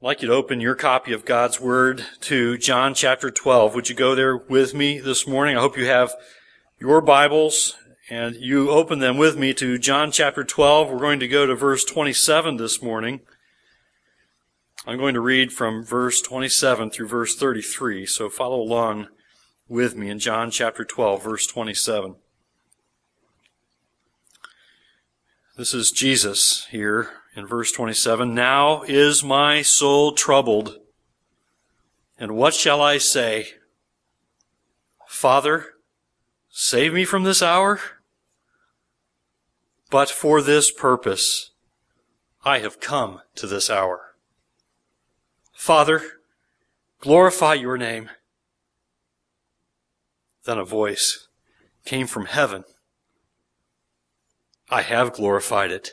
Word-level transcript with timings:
I'd 0.00 0.06
like 0.06 0.22
you 0.22 0.28
to 0.28 0.34
open 0.34 0.60
your 0.60 0.76
copy 0.76 1.12
of 1.12 1.24
God's 1.24 1.60
Word 1.60 2.06
to 2.20 2.56
John 2.56 2.94
chapter 2.94 3.32
12. 3.32 3.74
Would 3.74 3.88
you 3.88 3.96
go 3.96 4.14
there 4.14 4.36
with 4.36 4.72
me 4.72 5.00
this 5.00 5.26
morning? 5.26 5.56
I 5.56 5.60
hope 5.60 5.76
you 5.76 5.86
have 5.86 6.14
your 6.78 7.00
Bibles 7.00 7.74
and 8.08 8.36
you 8.36 8.70
open 8.70 9.00
them 9.00 9.16
with 9.16 9.36
me 9.36 9.52
to 9.54 9.76
John 9.76 10.12
chapter 10.12 10.44
12. 10.44 10.88
We're 10.88 11.00
going 11.00 11.18
to 11.18 11.26
go 11.26 11.46
to 11.46 11.56
verse 11.56 11.84
27 11.84 12.58
this 12.58 12.80
morning. 12.80 13.22
I'm 14.86 14.98
going 14.98 15.14
to 15.14 15.20
read 15.20 15.52
from 15.52 15.84
verse 15.84 16.22
27 16.22 16.90
through 16.90 17.08
verse 17.08 17.34
33, 17.34 18.06
so 18.06 18.30
follow 18.30 18.60
along 18.60 19.08
with 19.66 19.96
me 19.96 20.10
in 20.10 20.20
John 20.20 20.52
chapter 20.52 20.84
12, 20.84 21.24
verse 21.24 21.44
27. 21.48 22.14
This 25.56 25.74
is 25.74 25.90
Jesus 25.90 26.68
here 26.70 27.10
in 27.38 27.46
verse 27.46 27.70
27. 27.70 28.34
Now 28.34 28.82
is 28.82 29.22
my 29.22 29.62
soul 29.62 30.10
troubled. 30.10 30.76
And 32.18 32.32
what 32.32 32.52
shall 32.52 32.82
I 32.82 32.98
say? 32.98 33.50
Father, 35.06 35.66
save 36.50 36.92
me 36.92 37.04
from 37.04 37.22
this 37.22 37.40
hour? 37.40 37.80
But 39.88 40.10
for 40.10 40.42
this 40.42 40.72
purpose 40.72 41.52
I 42.44 42.58
have 42.58 42.80
come 42.80 43.20
to 43.36 43.46
this 43.46 43.70
hour. 43.70 44.16
Father, 45.52 46.02
glorify 47.00 47.54
your 47.54 47.78
name. 47.78 48.10
Then 50.44 50.58
a 50.58 50.64
voice 50.64 51.28
came 51.84 52.08
from 52.08 52.26
heaven. 52.26 52.64
I 54.68 54.82
have 54.82 55.12
glorified 55.12 55.70
it 55.70 55.92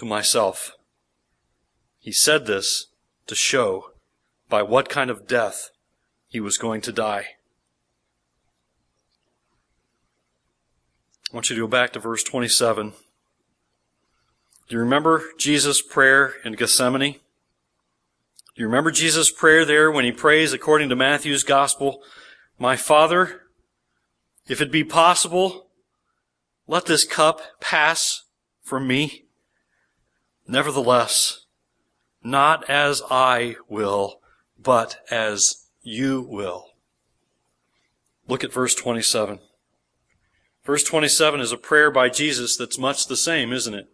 to 0.00 0.06
myself. 0.06 0.72
He 1.98 2.10
said 2.10 2.46
this 2.46 2.86
to 3.26 3.34
show 3.34 3.90
by 4.48 4.62
what 4.62 4.88
kind 4.88 5.10
of 5.10 5.28
death 5.28 5.68
he 6.26 6.40
was 6.40 6.56
going 6.56 6.80
to 6.80 6.90
die. 6.90 7.26
I 11.30 11.36
want 11.36 11.50
you 11.50 11.56
to 11.56 11.62
go 11.62 11.68
back 11.68 11.92
to 11.92 12.00
verse 12.00 12.24
27. 12.24 12.94
Do 14.68 14.74
you 14.74 14.78
remember 14.78 15.22
Jesus' 15.38 15.82
prayer 15.82 16.32
in 16.46 16.54
Gethsemane? 16.54 17.12
Do 17.12 17.18
you 18.56 18.64
remember 18.64 18.90
Jesus' 18.90 19.30
prayer 19.30 19.66
there 19.66 19.90
when 19.90 20.06
he 20.06 20.12
prays 20.12 20.54
according 20.54 20.88
to 20.88 20.96
Matthew's 20.96 21.44
gospel? 21.44 22.02
My 22.58 22.74
Father, 22.74 23.42
if 24.48 24.62
it 24.62 24.72
be 24.72 24.82
possible, 24.82 25.66
let 26.66 26.86
this 26.86 27.04
cup 27.04 27.42
pass 27.60 28.22
from 28.62 28.86
me. 28.86 29.26
Nevertheless, 30.50 31.46
not 32.24 32.68
as 32.68 33.02
I 33.08 33.54
will, 33.68 34.20
but 34.60 34.96
as 35.08 35.66
you 35.80 36.26
will. 36.28 36.70
Look 38.26 38.42
at 38.42 38.52
verse 38.52 38.74
27. 38.74 39.38
Verse 40.64 40.82
27 40.82 41.40
is 41.40 41.52
a 41.52 41.56
prayer 41.56 41.92
by 41.92 42.08
Jesus 42.08 42.56
that's 42.56 42.78
much 42.78 43.06
the 43.06 43.16
same, 43.16 43.52
isn't 43.52 43.74
it? 43.74 43.90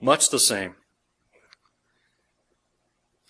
Much 0.00 0.30
the 0.30 0.38
same. 0.38 0.76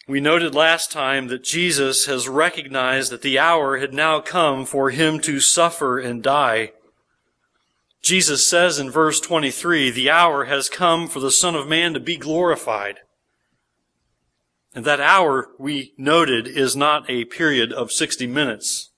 We 0.06 0.20
noted 0.20 0.54
last 0.54 0.92
time 0.92 1.26
that 1.28 1.42
Jesus 1.42 2.06
has 2.06 2.28
recognized 2.28 3.10
that 3.10 3.22
the 3.22 3.40
hour 3.40 3.78
had 3.78 3.92
now 3.92 4.20
come 4.20 4.64
for 4.66 4.90
him 4.90 5.18
to 5.22 5.40
suffer 5.40 5.98
and 5.98 6.22
die 6.22 6.74
Jesus 8.02 8.48
says 8.48 8.78
in 8.78 8.90
verse 8.90 9.20
23, 9.20 9.90
the 9.90 10.10
hour 10.10 10.46
has 10.46 10.68
come 10.68 11.06
for 11.06 11.20
the 11.20 11.30
Son 11.30 11.54
of 11.54 11.68
Man 11.68 11.92
to 11.94 12.00
be 12.00 12.16
glorified. 12.16 13.00
And 14.74 14.84
that 14.84 15.00
hour, 15.00 15.50
we 15.58 15.92
noted, 15.98 16.46
is 16.46 16.76
not 16.76 17.08
a 17.10 17.24
period 17.24 17.72
of 17.72 17.92
60 17.92 18.26
minutes. 18.26 18.90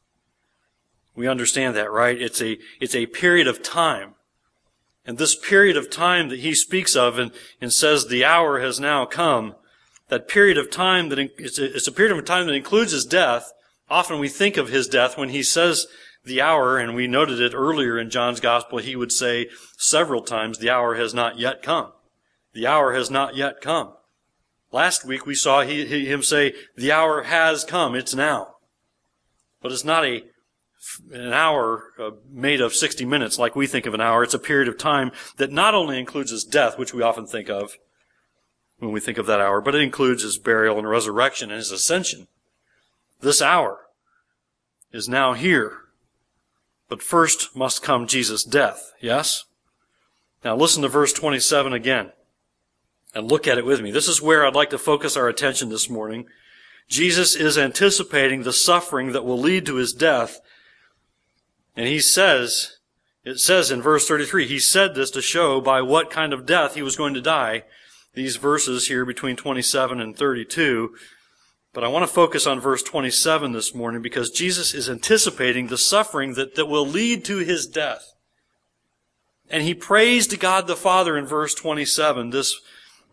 We 1.14 1.26
understand 1.26 1.74
that, 1.76 1.90
right? 1.90 2.20
It's 2.20 2.40
a, 2.40 2.58
it's 2.80 2.94
a 2.94 3.06
period 3.06 3.46
of 3.46 3.62
time. 3.62 4.14
And 5.04 5.18
this 5.18 5.34
period 5.34 5.76
of 5.76 5.90
time 5.90 6.28
that 6.28 6.40
he 6.40 6.54
speaks 6.54 6.94
of 6.94 7.18
and, 7.18 7.32
and 7.60 7.72
says 7.72 8.06
the 8.06 8.24
hour 8.24 8.60
has 8.60 8.78
now 8.78 9.04
come, 9.04 9.56
that 10.08 10.28
period 10.28 10.58
of 10.58 10.70
time 10.70 11.08
that, 11.08 11.18
it's 11.18 11.58
a, 11.58 11.74
it's 11.74 11.88
a 11.88 11.92
period 11.92 12.16
of 12.16 12.24
time 12.24 12.46
that 12.46 12.54
includes 12.54 12.92
his 12.92 13.04
death. 13.04 13.50
Often 13.90 14.20
we 14.20 14.28
think 14.28 14.56
of 14.56 14.68
his 14.68 14.86
death 14.86 15.18
when 15.18 15.30
he 15.30 15.42
says 15.42 15.86
the 16.24 16.40
hour, 16.40 16.78
and 16.78 16.94
we 16.94 17.06
noted 17.06 17.40
it 17.40 17.54
earlier 17.54 17.98
in 17.98 18.10
John's 18.10 18.40
gospel, 18.40 18.78
he 18.78 18.96
would 18.96 19.12
say 19.12 19.48
several 19.76 20.22
times, 20.22 20.58
the 20.58 20.70
hour 20.70 20.94
has 20.94 21.12
not 21.12 21.38
yet 21.38 21.62
come. 21.62 21.92
The 22.52 22.66
hour 22.66 22.92
has 22.94 23.10
not 23.10 23.34
yet 23.34 23.60
come. 23.60 23.94
Last 24.70 25.04
week 25.04 25.26
we 25.26 25.34
saw 25.34 25.62
he, 25.62 25.84
he, 25.84 26.06
him 26.06 26.22
say, 26.22 26.54
the 26.76 26.92
hour 26.92 27.24
has 27.24 27.64
come, 27.64 27.94
it's 27.94 28.14
now. 28.14 28.56
But 29.60 29.72
it's 29.72 29.84
not 29.84 30.04
a, 30.04 30.22
an 31.12 31.32
hour 31.32 31.92
uh, 32.00 32.10
made 32.30 32.60
of 32.60 32.74
60 32.74 33.04
minutes 33.04 33.38
like 33.38 33.54
we 33.54 33.66
think 33.66 33.86
of 33.86 33.94
an 33.94 34.00
hour. 34.00 34.22
It's 34.22 34.34
a 34.34 34.38
period 34.38 34.68
of 34.68 34.78
time 34.78 35.12
that 35.36 35.52
not 35.52 35.74
only 35.74 35.98
includes 35.98 36.30
his 36.30 36.44
death, 36.44 36.78
which 36.78 36.94
we 36.94 37.02
often 37.02 37.26
think 37.26 37.50
of 37.50 37.76
when 38.78 38.92
we 38.92 39.00
think 39.00 39.18
of 39.18 39.26
that 39.26 39.40
hour, 39.40 39.60
but 39.60 39.74
it 39.74 39.82
includes 39.82 40.22
his 40.22 40.38
burial 40.38 40.78
and 40.78 40.88
resurrection 40.88 41.50
and 41.50 41.58
his 41.58 41.70
ascension. 41.70 42.26
This 43.20 43.42
hour 43.42 43.78
is 44.90 45.08
now 45.08 45.34
here. 45.34 45.81
But 46.92 47.02
first 47.02 47.56
must 47.56 47.82
come 47.82 48.06
Jesus' 48.06 48.44
death, 48.44 48.92
yes? 49.00 49.46
Now 50.44 50.54
listen 50.54 50.82
to 50.82 50.88
verse 50.88 51.14
27 51.14 51.72
again 51.72 52.12
and 53.14 53.30
look 53.30 53.48
at 53.48 53.56
it 53.56 53.64
with 53.64 53.80
me. 53.80 53.90
This 53.90 54.08
is 54.08 54.20
where 54.20 54.44
I'd 54.44 54.54
like 54.54 54.68
to 54.68 54.78
focus 54.78 55.16
our 55.16 55.26
attention 55.26 55.70
this 55.70 55.88
morning. 55.88 56.26
Jesus 56.90 57.34
is 57.34 57.56
anticipating 57.56 58.42
the 58.42 58.52
suffering 58.52 59.12
that 59.12 59.24
will 59.24 59.38
lead 59.38 59.64
to 59.64 59.76
his 59.76 59.94
death. 59.94 60.38
And 61.74 61.86
he 61.86 61.98
says, 61.98 62.76
it 63.24 63.38
says 63.38 63.70
in 63.70 63.80
verse 63.80 64.06
33, 64.06 64.46
he 64.46 64.58
said 64.58 64.94
this 64.94 65.10
to 65.12 65.22
show 65.22 65.62
by 65.62 65.80
what 65.80 66.10
kind 66.10 66.34
of 66.34 66.44
death 66.44 66.74
he 66.74 66.82
was 66.82 66.96
going 66.96 67.14
to 67.14 67.22
die. 67.22 67.64
These 68.12 68.36
verses 68.36 68.88
here 68.88 69.06
between 69.06 69.36
27 69.36 69.98
and 69.98 70.14
32 70.14 70.94
but 71.72 71.82
I 71.84 71.88
want 71.88 72.02
to 72.02 72.12
focus 72.12 72.46
on 72.46 72.60
verse 72.60 72.82
27 72.82 73.52
this 73.52 73.74
morning 73.74 74.02
because 74.02 74.30
Jesus 74.30 74.74
is 74.74 74.90
anticipating 74.90 75.68
the 75.68 75.78
suffering 75.78 76.34
that, 76.34 76.54
that 76.54 76.66
will 76.66 76.86
lead 76.86 77.24
to 77.26 77.38
his 77.38 77.66
death. 77.66 78.12
And 79.48 79.62
he 79.62 79.74
prays 79.74 80.26
to 80.28 80.36
God 80.36 80.66
the 80.66 80.76
Father 80.76 81.16
in 81.16 81.26
verse 81.26 81.54
27, 81.54 82.30
this, 82.30 82.60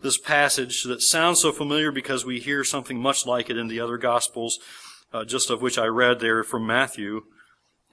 this 0.02 0.18
passage 0.18 0.84
that 0.84 1.02
sounds 1.02 1.40
so 1.40 1.52
familiar 1.52 1.92
because 1.92 2.26
we 2.26 2.40
hear 2.40 2.64
something 2.64 3.00
much 3.00 3.26
like 3.26 3.50
it 3.50 3.58
in 3.58 3.68
the 3.68 3.80
other 3.80 3.98
Gospels, 3.98 4.60
uh, 5.14 5.24
just 5.24 5.50
of 5.50 5.62
which 5.62 5.78
I 5.78 5.86
read 5.86 6.20
there 6.20 6.44
from 6.44 6.68
Matthew, 6.68 7.24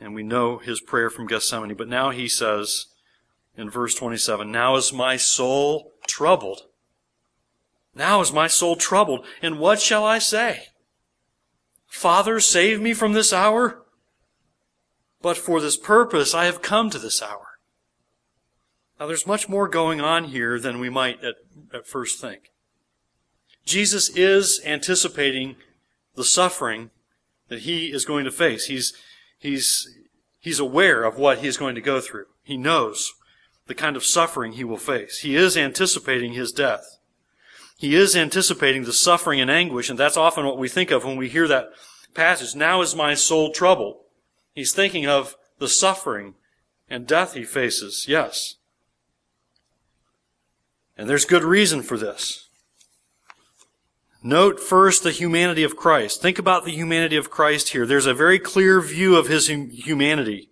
and 0.01 0.15
we 0.15 0.23
know 0.23 0.59
his 0.59 0.81
prayer 0.81 1.11
from 1.11 1.27
Gethsemane. 1.27 1.75
But 1.75 1.89
now 1.89 2.11
he 2.11 2.29
says 2.29 2.87
in 3.57 3.71
verse 3.71 3.95
27, 3.95 4.51
Now 4.51 4.77
is 4.77 4.93
my 4.93 5.17
soul 5.17 5.93
troubled. 6.07 6.63
Now 7.97 8.21
is 8.21 8.31
my 8.31 8.47
soul 8.47 8.77
troubled, 8.77 9.25
and 9.41 9.59
what 9.59 9.81
shall 9.81 10.05
I 10.05 10.19
say? 10.19 10.65
Father, 11.87 12.41
save 12.41 12.79
me 12.81 12.93
from 12.93 13.15
this 13.15 13.33
hour? 13.33 13.83
But 15.23 15.39
for 15.39 15.63
this 15.63 15.79
purpose 15.79 16.35
I 16.35 16.45
have 16.45 16.61
come 16.61 16.91
to 16.91 16.99
this 16.99 17.23
hour. 17.23 17.47
Now 19.01 19.07
there's 19.07 19.27
much 19.27 19.49
more 19.49 19.67
going 19.67 20.03
on 20.03 20.25
here 20.25 20.61
than 20.61 20.79
we 20.79 20.91
might 20.91 21.25
at, 21.25 21.37
at 21.73 21.87
first 21.87 22.21
think. 22.21 22.51
Jesus 23.65 24.11
is 24.11 24.61
anticipating 24.65 25.57
the 26.17 26.25
suffering 26.25 26.91
that 27.49 27.61
he 27.61 27.87
is 27.87 28.05
going 28.05 28.27
to 28.27 28.31
face. 28.31 28.67
He's, 28.67 28.93
he's, 29.39 29.89
he's 30.39 30.61
aware 30.61 31.03
of 31.03 31.19
what 31.19 31.39
he's 31.39 31.57
going 31.57 31.75
to 31.75 31.81
go 31.81 32.01
through. 32.01 32.27
He 32.43 32.59
knows 32.59 33.15
the 33.67 33.75
kind 33.75 33.97
of 33.97 34.05
suffering 34.05 34.53
he 34.53 34.65
will 34.65 34.77
face. 34.77 35.21
He 35.21 35.35
is 35.35 35.57
anticipating 35.57 36.35
his 36.35 36.53
death. 36.53 36.96
He 37.77 37.95
is 37.95 38.17
anticipating 38.17 38.85
the 38.85 38.93
suffering 38.93 39.41
and 39.41 39.51
anguish, 39.51 39.91
and 39.91 39.99
that's 39.99 40.17
often 40.17 40.47
what 40.47 40.59
we 40.59 40.69
think 40.69 40.91
of 40.91 41.05
when 41.05 41.17
we 41.17 41.29
hear 41.29 41.47
that 41.47 41.69
passage. 42.15 42.55
Now 42.55 42.81
is 42.81 42.97
my 42.97 43.15
soul 43.15 43.53
troubled. 43.53 43.99
He's 44.55 44.73
thinking 44.73 45.07
of 45.07 45.37
the 45.59 45.69
suffering 45.69 46.35
and 46.89 47.07
death 47.07 47.35
he 47.35 47.45
faces, 47.45 48.07
yes. 48.09 48.55
And 50.97 51.09
there's 51.11 51.27
good 51.27 51.45
reason 51.45 51.83
for 51.83 51.99
this. 51.99 52.49
Note 54.23 54.59
first 54.59 55.03
the 55.03 55.13
humanity 55.13 55.63
of 55.63 55.77
Christ. 55.77 56.23
Think 56.23 56.39
about 56.39 56.65
the 56.65 56.73
humanity 56.73 57.17
of 57.17 57.31
Christ 57.31 57.69
here. 57.69 57.87
There's 57.87 58.07
a 58.07 58.15
very 58.15 58.39
clear 58.39 58.81
view 58.81 59.17
of 59.17 59.29
his 59.29 59.49
humanity. 59.49 60.49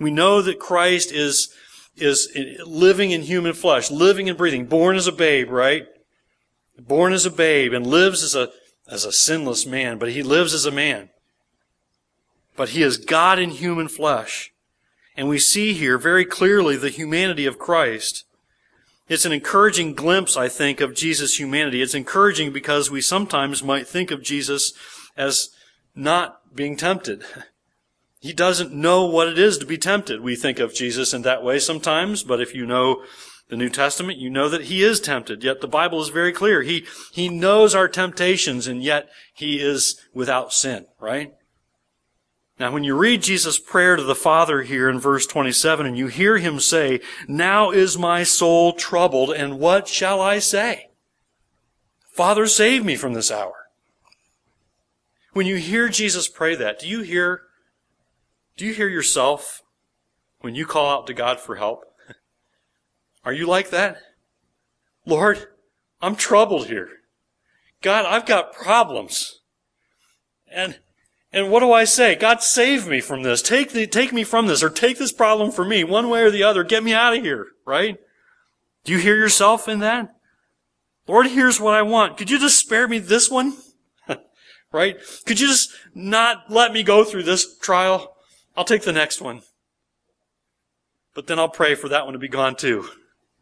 We 0.00 0.10
know 0.10 0.42
that 0.42 0.58
Christ 0.58 1.12
is, 1.12 1.54
is 1.96 2.28
living 2.66 3.12
in 3.12 3.22
human 3.22 3.52
flesh, 3.52 3.90
living 3.90 4.28
and 4.28 4.36
breathing, 4.36 4.66
born 4.66 4.96
as 4.96 5.06
a 5.06 5.12
babe, 5.12 5.50
right? 5.50 5.86
Born 6.78 7.12
as 7.12 7.26
a 7.26 7.30
babe 7.30 7.72
and 7.72 7.86
lives 7.86 8.22
as 8.22 8.34
a, 8.34 8.50
as 8.88 9.04
a 9.04 9.12
sinless 9.12 9.66
man, 9.66 9.98
but 9.98 10.12
he 10.12 10.22
lives 10.22 10.52
as 10.52 10.66
a 10.66 10.70
man. 10.70 11.10
But 12.56 12.70
he 12.70 12.82
is 12.82 12.96
God 12.96 13.38
in 13.38 13.50
human 13.50 13.88
flesh. 13.88 14.52
And 15.16 15.28
we 15.28 15.38
see 15.38 15.72
here 15.72 15.98
very 15.98 16.24
clearly 16.24 16.76
the 16.76 16.90
humanity 16.90 17.46
of 17.46 17.58
Christ. 17.58 18.24
It's 19.08 19.24
an 19.24 19.32
encouraging 19.32 19.94
glimpse, 19.94 20.36
I 20.36 20.48
think, 20.48 20.80
of 20.80 20.94
Jesus' 20.94 21.38
humanity. 21.38 21.80
It's 21.80 21.94
encouraging 21.94 22.52
because 22.52 22.90
we 22.90 23.00
sometimes 23.00 23.62
might 23.62 23.86
think 23.86 24.10
of 24.10 24.22
Jesus 24.22 24.72
as 25.16 25.50
not 25.94 26.54
being 26.54 26.76
tempted. 26.76 27.24
He 28.18 28.32
doesn't 28.32 28.72
know 28.72 29.04
what 29.04 29.28
it 29.28 29.38
is 29.38 29.56
to 29.58 29.66
be 29.66 29.78
tempted. 29.78 30.20
We 30.20 30.34
think 30.34 30.58
of 30.58 30.74
Jesus 30.74 31.14
in 31.14 31.22
that 31.22 31.44
way 31.44 31.60
sometimes, 31.60 32.24
but 32.24 32.40
if 32.40 32.54
you 32.56 32.66
know 32.66 33.04
the 33.48 33.56
New 33.56 33.68
Testament, 33.68 34.18
you 34.18 34.28
know 34.28 34.48
that 34.48 34.64
he 34.64 34.82
is 34.82 35.00
tempted. 35.00 35.44
Yet 35.44 35.60
the 35.60 35.68
Bible 35.68 36.02
is 36.02 36.08
very 36.08 36.32
clear. 36.32 36.62
He, 36.62 36.84
he 37.12 37.28
knows 37.28 37.74
our 37.74 37.88
temptations 37.88 38.66
and 38.66 38.82
yet 38.82 39.08
he 39.32 39.60
is 39.60 40.00
without 40.12 40.52
sin, 40.52 40.86
right? 41.00 41.32
Now, 42.58 42.72
when 42.72 42.84
you 42.84 42.96
read 42.96 43.22
Jesus' 43.22 43.58
prayer 43.58 43.96
to 43.96 44.02
the 44.02 44.14
Father 44.14 44.62
here 44.62 44.88
in 44.88 44.98
verse 44.98 45.26
27 45.26 45.84
and 45.84 45.96
you 45.96 46.06
hear 46.06 46.38
him 46.38 46.58
say, 46.58 47.00
Now 47.28 47.70
is 47.70 47.98
my 47.98 48.22
soul 48.22 48.72
troubled, 48.72 49.30
and 49.30 49.60
what 49.60 49.88
shall 49.88 50.22
I 50.22 50.38
say? 50.38 50.88
Father, 52.10 52.46
save 52.46 52.82
me 52.82 52.96
from 52.96 53.12
this 53.12 53.30
hour. 53.30 53.52
When 55.34 55.46
you 55.46 55.56
hear 55.56 55.90
Jesus 55.90 56.28
pray 56.28 56.54
that, 56.56 56.78
do 56.78 56.88
you 56.88 57.02
hear, 57.02 57.42
do 58.56 58.64
you 58.64 58.72
hear 58.72 58.88
yourself 58.88 59.62
when 60.40 60.54
you 60.54 60.64
call 60.64 60.90
out 60.90 61.06
to 61.08 61.14
God 61.14 61.38
for 61.38 61.56
help? 61.56 61.84
Are 63.26 63.32
you 63.32 63.46
like 63.46 63.70
that? 63.70 63.98
Lord, 65.04 65.48
I'm 66.00 66.14
troubled 66.14 66.68
here. 66.68 66.88
God, 67.82 68.06
I've 68.06 68.24
got 68.24 68.52
problems. 68.52 69.40
And 70.50 70.78
and 71.32 71.50
what 71.50 71.60
do 71.60 71.72
I 71.72 71.84
say? 71.84 72.14
God, 72.14 72.40
save 72.40 72.86
me 72.86 73.00
from 73.00 73.24
this. 73.24 73.42
Take 73.42 73.72
the, 73.72 73.86
take 73.86 74.12
me 74.12 74.24
from 74.24 74.46
this 74.46 74.62
or 74.62 74.70
take 74.70 74.96
this 74.96 75.12
problem 75.12 75.50
for 75.50 75.64
me 75.64 75.84
one 75.84 76.08
way 76.08 76.22
or 76.22 76.30
the 76.30 76.44
other. 76.44 76.64
Get 76.64 76.84
me 76.84 76.94
out 76.94 77.14
of 77.14 77.22
here, 77.22 77.48
right? 77.66 77.98
Do 78.84 78.92
you 78.92 78.98
hear 78.98 79.16
yourself 79.16 79.68
in 79.68 79.80
that? 79.80 80.14
Lord, 81.08 81.26
here's 81.26 81.60
what 81.60 81.74
I 81.74 81.82
want. 81.82 82.16
Could 82.16 82.30
you 82.30 82.38
just 82.38 82.58
spare 82.58 82.88
me 82.88 83.00
this 83.00 83.28
one? 83.28 83.54
right? 84.72 84.96
Could 85.26 85.40
you 85.40 85.48
just 85.48 85.70
not 85.94 86.44
let 86.48 86.72
me 86.72 86.82
go 86.82 87.04
through 87.04 87.24
this 87.24 87.58
trial? 87.58 88.16
I'll 88.56 88.64
take 88.64 88.82
the 88.82 88.92
next 88.92 89.20
one. 89.20 89.42
But 91.12 91.26
then 91.26 91.38
I'll 91.38 91.48
pray 91.48 91.74
for 91.74 91.88
that 91.88 92.04
one 92.04 92.12
to 92.12 92.18
be 92.18 92.28
gone 92.28 92.54
too. 92.54 92.88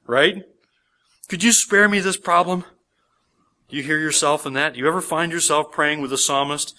Right? 0.06 0.45
Could 1.29 1.43
you 1.43 1.53
spare 1.53 1.89
me 1.89 2.01
this 2.01 2.17
problem? 2.17 2.65
Do 3.69 3.77
you 3.77 3.83
hear 3.83 3.99
yourself 3.99 4.47
in 4.47 4.53
that? 4.55 4.75
Do 4.75 4.81
you 4.81 4.87
ever 4.87 5.01
find 5.01 5.33
yourself 5.33 5.73
praying 5.73 6.01
with 6.01 6.11
the 6.11 6.19
psalmist? 6.19 6.75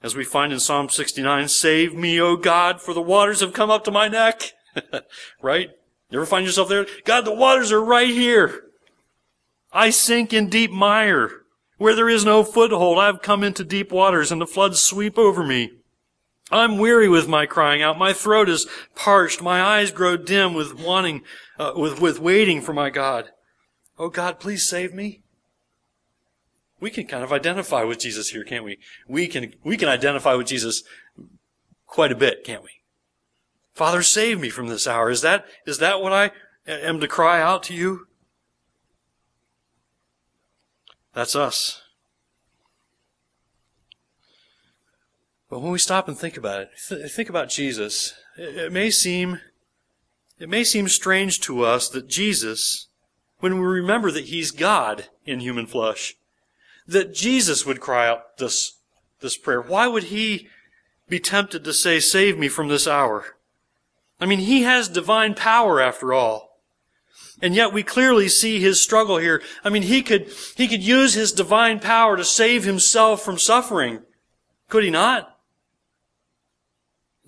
As 0.00 0.14
we 0.14 0.24
find 0.24 0.52
in 0.52 0.60
Psalm 0.60 0.88
69, 0.88 1.48
save 1.48 1.94
me, 1.94 2.20
O 2.20 2.36
God, 2.36 2.80
for 2.80 2.94
the 2.94 3.02
waters 3.02 3.40
have 3.40 3.52
come 3.52 3.68
up 3.68 3.82
to 3.84 3.90
my 3.90 4.06
neck. 4.06 4.52
right? 5.42 5.70
You 6.10 6.18
ever 6.18 6.26
find 6.26 6.46
yourself 6.46 6.68
there? 6.68 6.86
God, 7.04 7.24
the 7.24 7.34
waters 7.34 7.72
are 7.72 7.84
right 7.84 8.08
here. 8.08 8.62
I 9.72 9.90
sink 9.90 10.32
in 10.32 10.48
deep 10.48 10.70
mire. 10.70 11.42
Where 11.78 11.94
there 11.94 12.08
is 12.08 12.24
no 12.24 12.44
foothold, 12.44 12.98
I've 12.98 13.22
come 13.22 13.44
into 13.44 13.64
deep 13.64 13.92
waters 13.92 14.32
and 14.32 14.40
the 14.40 14.46
floods 14.46 14.80
sweep 14.80 15.18
over 15.18 15.44
me. 15.44 15.72
I'm 16.50 16.78
weary 16.78 17.08
with 17.08 17.28
my 17.28 17.46
crying 17.46 17.82
out. 17.82 17.98
My 17.98 18.12
throat 18.12 18.48
is 18.48 18.66
parched. 18.94 19.42
My 19.42 19.60
eyes 19.60 19.90
grow 19.90 20.16
dim 20.16 20.54
with 20.54 20.74
wanting, 20.74 21.22
uh, 21.58 21.72
with, 21.76 22.00
with 22.00 22.20
waiting 22.20 22.62
for 22.62 22.72
my 22.72 22.90
God. 22.90 23.30
Oh 23.98 24.08
God, 24.08 24.40
please 24.40 24.68
save 24.68 24.94
me 24.94 25.22
we 26.80 26.90
can 26.90 27.06
kind 27.06 27.24
of 27.24 27.32
identify 27.32 27.82
with 27.82 27.98
Jesus 27.98 28.30
here, 28.30 28.44
can't 28.44 28.64
we? 28.64 28.78
We 29.08 29.26
can, 29.26 29.54
we 29.64 29.76
can 29.76 29.88
identify 29.88 30.34
with 30.34 30.46
Jesus 30.46 30.82
quite 31.86 32.12
a 32.12 32.16
bit, 32.16 32.44
can't 32.44 32.62
we? 32.62 32.70
Father, 33.74 34.02
save 34.02 34.40
me 34.40 34.48
from 34.48 34.68
this 34.68 34.86
hour. 34.86 35.10
Is 35.10 35.22
that, 35.22 35.44
is 35.66 35.78
that 35.78 36.00
what 36.00 36.12
I 36.12 36.30
am 36.66 37.00
to 37.00 37.08
cry 37.08 37.40
out 37.40 37.62
to 37.64 37.74
you? 37.74 38.06
That's 41.14 41.34
us. 41.34 41.82
But 45.50 45.60
when 45.60 45.72
we 45.72 45.78
stop 45.78 46.08
and 46.08 46.18
think 46.18 46.36
about 46.36 46.60
it, 46.60 46.70
th- 46.88 47.10
think 47.10 47.28
about 47.28 47.48
Jesus, 47.48 48.14
it, 48.36 48.56
it 48.56 48.72
may 48.72 48.90
seem, 48.90 49.40
it 50.38 50.48
may 50.48 50.64
seem 50.64 50.88
strange 50.88 51.40
to 51.40 51.64
us 51.64 51.88
that 51.88 52.08
Jesus, 52.08 52.88
when 53.40 53.58
we 53.58 53.66
remember 53.66 54.10
that 54.10 54.26
He's 54.26 54.50
God 54.50 55.06
in 55.24 55.40
human 55.40 55.66
flesh, 55.66 56.16
that 56.86 57.14
Jesus 57.14 57.66
would 57.66 57.80
cry 57.80 58.08
out 58.08 58.38
this, 58.38 58.78
this 59.20 59.36
prayer? 59.36 59.60
Why 59.60 59.86
would 59.86 60.04
he 60.04 60.48
be 61.08 61.20
tempted 61.20 61.64
to 61.64 61.72
say, 61.72 62.00
save 62.00 62.38
me 62.38 62.48
from 62.48 62.68
this 62.68 62.88
hour? 62.88 63.36
I 64.20 64.26
mean, 64.26 64.40
he 64.40 64.62
has 64.62 64.88
divine 64.88 65.34
power 65.34 65.80
after 65.80 66.12
all. 66.12 66.48
And 67.40 67.54
yet 67.54 67.72
we 67.72 67.82
clearly 67.84 68.28
see 68.28 68.58
his 68.58 68.80
struggle 68.80 69.18
here. 69.18 69.40
I 69.62 69.68
mean, 69.70 69.82
he 69.82 70.02
could, 70.02 70.32
he 70.56 70.66
could 70.66 70.82
use 70.82 71.14
his 71.14 71.30
divine 71.30 71.78
power 71.78 72.16
to 72.16 72.24
save 72.24 72.64
himself 72.64 73.22
from 73.22 73.38
suffering. 73.38 74.02
Could 74.68 74.82
he 74.82 74.90
not? 74.90 75.37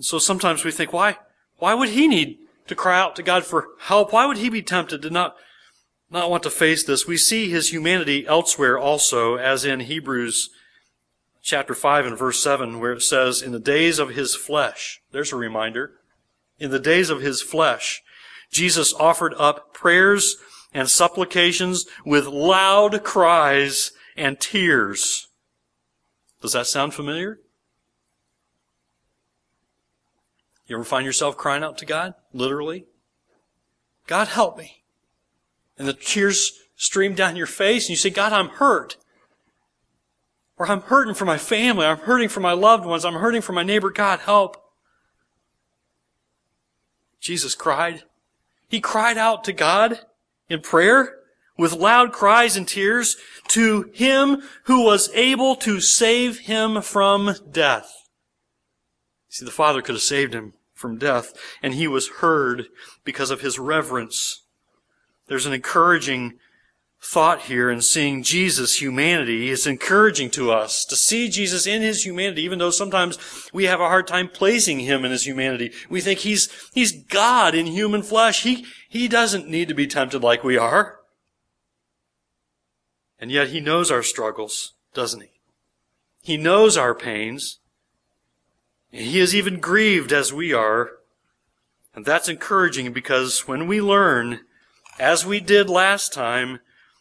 And 0.00 0.04
so 0.06 0.18
sometimes 0.18 0.64
we 0.64 0.70
think, 0.70 0.94
why, 0.94 1.18
why 1.58 1.74
would 1.74 1.90
he 1.90 2.08
need 2.08 2.38
to 2.68 2.74
cry 2.74 2.98
out 2.98 3.16
to 3.16 3.22
God 3.22 3.44
for 3.44 3.68
help? 3.80 4.14
Why 4.14 4.24
would 4.24 4.38
he 4.38 4.48
be 4.48 4.62
tempted 4.62 5.02
to 5.02 5.10
not 5.10 5.36
not 6.10 6.30
want 6.30 6.42
to 6.44 6.50
face 6.50 6.82
this. 6.82 7.06
We 7.06 7.18
see 7.18 7.50
his 7.50 7.70
humanity 7.70 8.26
elsewhere 8.26 8.78
also, 8.78 9.36
as 9.36 9.66
in 9.66 9.80
Hebrews 9.80 10.48
chapter 11.42 11.74
5 11.74 12.06
and 12.06 12.18
verse 12.18 12.42
7, 12.42 12.80
where 12.80 12.94
it 12.94 13.02
says, 13.02 13.42
In 13.42 13.52
the 13.52 13.60
days 13.60 13.98
of 13.98 14.08
his 14.08 14.34
flesh, 14.34 15.02
there's 15.12 15.34
a 15.34 15.36
reminder, 15.36 15.92
in 16.58 16.70
the 16.70 16.80
days 16.80 17.10
of 17.10 17.20
his 17.20 17.42
flesh, 17.42 18.00
Jesus 18.50 18.94
offered 18.94 19.34
up 19.36 19.74
prayers 19.74 20.36
and 20.72 20.88
supplications 20.88 21.84
with 22.06 22.24
loud 22.24 23.04
cries 23.04 23.92
and 24.16 24.40
tears. 24.40 25.28
Does 26.40 26.54
that 26.54 26.68
sound 26.68 26.94
familiar? 26.94 27.38
You 30.70 30.76
ever 30.76 30.84
find 30.84 31.04
yourself 31.04 31.36
crying 31.36 31.64
out 31.64 31.78
to 31.78 31.84
God? 31.84 32.14
Literally? 32.32 32.86
God 34.06 34.28
help 34.28 34.56
me 34.56 34.84
and 35.76 35.88
the 35.88 35.92
tears 35.92 36.60
stream 36.76 37.14
down 37.14 37.34
your 37.34 37.46
face 37.46 37.86
and 37.86 37.90
you 37.90 37.96
say, 37.96 38.10
God, 38.10 38.32
I'm 38.32 38.50
hurt. 38.50 38.96
Or 40.56 40.70
I'm 40.70 40.82
hurting 40.82 41.14
for 41.14 41.24
my 41.24 41.38
family. 41.38 41.86
I'm 41.86 41.98
hurting 41.98 42.28
for 42.28 42.38
my 42.38 42.52
loved 42.52 42.84
ones. 42.84 43.04
I'm 43.04 43.14
hurting 43.14 43.42
for 43.42 43.52
my 43.52 43.64
neighbor. 43.64 43.90
God, 43.90 44.20
help. 44.20 44.62
Jesus 47.18 47.56
cried. 47.56 48.04
He 48.68 48.80
cried 48.80 49.18
out 49.18 49.42
to 49.44 49.52
God 49.52 50.00
in 50.48 50.60
prayer 50.60 51.16
with 51.58 51.72
loud 51.72 52.12
cries 52.12 52.56
and 52.56 52.68
tears 52.68 53.16
to 53.48 53.90
him 53.92 54.42
who 54.64 54.84
was 54.84 55.10
able 55.14 55.56
to 55.56 55.80
save 55.80 56.40
him 56.40 56.80
from 56.80 57.34
death. 57.50 57.90
See, 59.30 59.44
the 59.44 59.50
Father 59.50 59.82
could 59.82 59.96
have 59.96 60.02
saved 60.02 60.32
him 60.32 60.52
from 60.80 60.98
death, 60.98 61.32
and 61.62 61.74
he 61.74 61.86
was 61.86 62.08
heard 62.20 62.66
because 63.04 63.30
of 63.30 63.42
his 63.42 63.58
reverence 63.58 64.42
there's 65.30 65.46
an 65.46 65.52
encouraging 65.52 66.40
thought 67.00 67.42
here 67.42 67.70
in 67.70 67.80
seeing 67.80 68.24
Jesus' 68.24 68.82
humanity. 68.82 69.48
It's 69.48 69.64
encouraging 69.64 70.30
to 70.30 70.50
us 70.50 70.84
to 70.86 70.96
see 70.96 71.28
Jesus 71.28 71.68
in 71.68 71.82
his 71.82 72.04
humanity, 72.04 72.42
even 72.42 72.58
though 72.58 72.72
sometimes 72.72 73.16
we 73.52 73.66
have 73.66 73.80
a 73.80 73.86
hard 73.86 74.08
time 74.08 74.28
placing 74.28 74.80
him 74.80 75.04
in 75.04 75.12
his 75.12 75.24
humanity. 75.24 75.70
We 75.88 76.00
think 76.00 76.18
he's, 76.18 76.48
he's 76.74 77.04
God 77.04 77.54
in 77.54 77.66
human 77.66 78.02
flesh. 78.02 78.42
He, 78.42 78.66
he 78.88 79.06
doesn't 79.06 79.46
need 79.46 79.68
to 79.68 79.74
be 79.74 79.86
tempted 79.86 80.20
like 80.20 80.42
we 80.42 80.58
are. 80.58 80.98
And 83.20 83.30
yet 83.30 83.50
he 83.50 83.60
knows 83.60 83.92
our 83.92 84.02
struggles, 84.02 84.72
doesn't 84.94 85.20
he? 85.20 85.30
He 86.22 86.36
knows 86.36 86.76
our 86.76 86.94
pains. 86.94 87.59
He 88.90 89.20
is 89.20 89.34
even 89.34 89.60
grieved 89.60 90.12
as 90.12 90.32
we 90.32 90.52
are. 90.52 90.90
And 91.94 92.04
that's 92.04 92.28
encouraging 92.28 92.92
because 92.92 93.46
when 93.46 93.66
we 93.66 93.80
learn 93.80 94.40
as 94.98 95.24
we 95.26 95.40
did 95.40 95.68
last 95.68 96.12
time, 96.12 96.60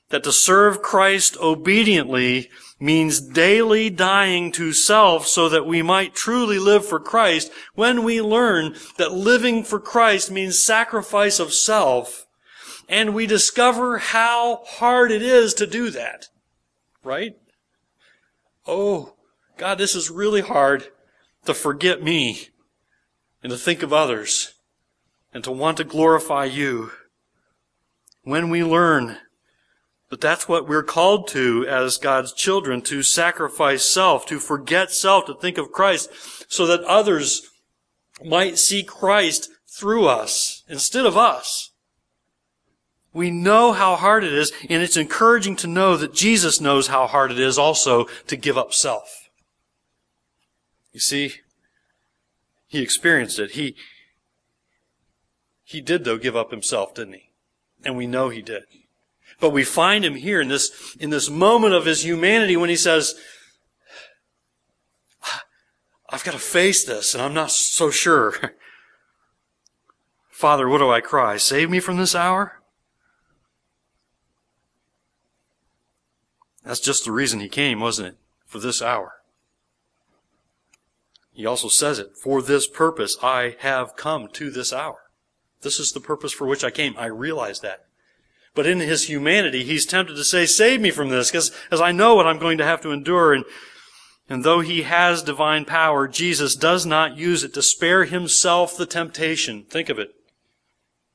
that 0.09 0.23
to 0.23 0.31
serve 0.31 0.81
Christ 0.81 1.37
obediently 1.37 2.49
means 2.79 3.21
daily 3.21 3.89
dying 3.89 4.51
to 4.53 4.73
self 4.73 5.27
so 5.27 5.49
that 5.49 5.67
we 5.67 5.81
might 5.81 6.15
truly 6.15 6.57
live 6.57 6.85
for 6.85 6.99
Christ, 6.99 7.51
when 7.75 8.03
we 8.03 8.21
learn 8.21 8.75
that 8.97 9.11
living 9.11 9.63
for 9.63 9.79
Christ 9.79 10.31
means 10.31 10.63
sacrifice 10.63 11.39
of 11.39 11.53
self, 11.53 12.25
and 12.87 13.13
we 13.13 13.27
discover 13.27 13.99
how 13.99 14.63
hard 14.65 15.11
it 15.11 15.21
is 15.21 15.53
to 15.55 15.67
do 15.67 15.91
that, 15.91 16.29
right? 17.03 17.35
oh, 18.69 19.13
God, 19.57 19.77
this 19.77 19.95
is 19.95 20.09
really 20.09 20.41
hard 20.41 20.87
to 21.45 21.53
forget 21.53 22.03
me 22.03 22.49
and 23.41 23.51
to 23.51 23.57
think 23.57 23.83
of 23.83 23.93
others 23.93 24.53
and 25.33 25.43
to 25.43 25.51
want 25.51 25.77
to 25.77 25.83
glorify 25.83 26.45
you. 26.45 26.91
When 28.23 28.49
we 28.49 28.63
learn 28.63 29.17
that 30.09 30.21
that's 30.21 30.47
what 30.47 30.67
we're 30.67 30.83
called 30.83 31.27
to 31.29 31.65
as 31.67 31.97
God's 31.97 32.33
children, 32.33 32.81
to 32.83 33.03
sacrifice 33.03 33.83
self, 33.83 34.25
to 34.25 34.39
forget 34.39 34.91
self, 34.91 35.25
to 35.27 35.35
think 35.35 35.57
of 35.57 35.71
Christ, 35.71 36.09
so 36.51 36.65
that 36.65 36.83
others 36.83 37.49
might 38.23 38.57
see 38.57 38.83
Christ 38.83 39.49
through 39.67 40.07
us 40.07 40.63
instead 40.67 41.05
of 41.05 41.15
us. 41.15 41.71
We 43.13 43.31
know 43.31 43.71
how 43.71 43.95
hard 43.95 44.23
it 44.23 44.33
is, 44.33 44.51
and 44.69 44.83
it's 44.83 44.97
encouraging 44.97 45.55
to 45.57 45.67
know 45.67 45.97
that 45.97 46.13
Jesus 46.13 46.61
knows 46.61 46.87
how 46.87 47.07
hard 47.07 47.31
it 47.31 47.39
is 47.39 47.57
also 47.57 48.05
to 48.27 48.35
give 48.35 48.57
up 48.57 48.73
self. 48.73 49.18
You 50.91 50.99
see, 50.99 51.33
he 52.67 52.81
experienced 52.81 53.39
it. 53.39 53.51
He, 53.51 53.75
he 55.63 55.81
did, 55.81 56.03
though, 56.03 56.17
give 56.17 56.35
up 56.35 56.51
himself, 56.51 56.93
didn't 56.93 57.13
he? 57.13 57.29
And 57.83 57.95
we 57.95 58.07
know 58.07 58.29
he 58.29 58.41
did. 58.41 58.63
But 59.39 59.51
we 59.51 59.63
find 59.63 60.03
him 60.03 60.15
here 60.15 60.41
in 60.41 60.47
this, 60.47 60.95
in 60.99 61.09
this 61.09 61.29
moment 61.29 61.73
of 61.73 61.85
his 61.85 62.03
humanity 62.03 62.57
when 62.57 62.69
he 62.69 62.75
says, 62.75 63.15
I've 66.09 66.23
got 66.23 66.31
to 66.31 66.39
face 66.39 66.83
this, 66.83 67.13
and 67.13 67.21
I'm 67.21 67.33
not 67.33 67.51
so 67.51 67.91
sure. 67.91 68.33
Father, 70.31 70.67
what 70.67 70.79
do 70.79 70.89
I 70.89 71.01
cry? 71.01 71.37
Save 71.37 71.69
me 71.69 71.79
from 71.79 71.97
this 71.97 72.15
hour? 72.15 72.61
That's 76.63 76.79
just 76.79 77.05
the 77.05 77.11
reason 77.11 77.39
he 77.39 77.49
came, 77.49 77.79
wasn't 77.79 78.09
it? 78.09 78.17
For 78.45 78.59
this 78.59 78.81
hour. 78.81 79.18
He 81.39 81.45
also 81.45 81.69
says 81.69 81.99
it, 81.99 82.17
for 82.17 82.41
this 82.41 82.67
purpose 82.67 83.15
I 83.23 83.55
have 83.59 83.95
come 83.95 84.27
to 84.33 84.51
this 84.51 84.73
hour. 84.73 84.97
This 85.61 85.79
is 85.79 85.93
the 85.93 86.01
purpose 86.01 86.33
for 86.33 86.45
which 86.45 86.65
I 86.65 86.69
came. 86.69 86.95
I 86.97 87.05
realize 87.05 87.61
that. 87.61 87.85
But 88.53 88.67
in 88.67 88.81
his 88.81 89.07
humanity, 89.07 89.63
he's 89.63 89.85
tempted 89.85 90.15
to 90.15 90.25
say, 90.25 90.45
save 90.45 90.81
me 90.81 90.91
from 90.91 91.07
this, 91.07 91.31
because 91.31 91.53
as 91.71 91.79
I 91.79 91.93
know 91.93 92.13
what 92.13 92.27
I'm 92.27 92.39
going 92.39 92.57
to 92.57 92.65
have 92.65 92.81
to 92.81 92.91
endure. 92.91 93.31
And, 93.31 93.45
and 94.27 94.43
though 94.43 94.59
he 94.59 94.81
has 94.81 95.23
divine 95.23 95.63
power, 95.63 96.09
Jesus 96.09 96.57
does 96.57 96.85
not 96.85 97.15
use 97.15 97.41
it 97.45 97.53
to 97.53 97.61
spare 97.61 98.03
himself 98.03 98.75
the 98.75 98.85
temptation. 98.85 99.63
Think 99.63 99.87
of 99.87 99.97
it. 99.97 100.13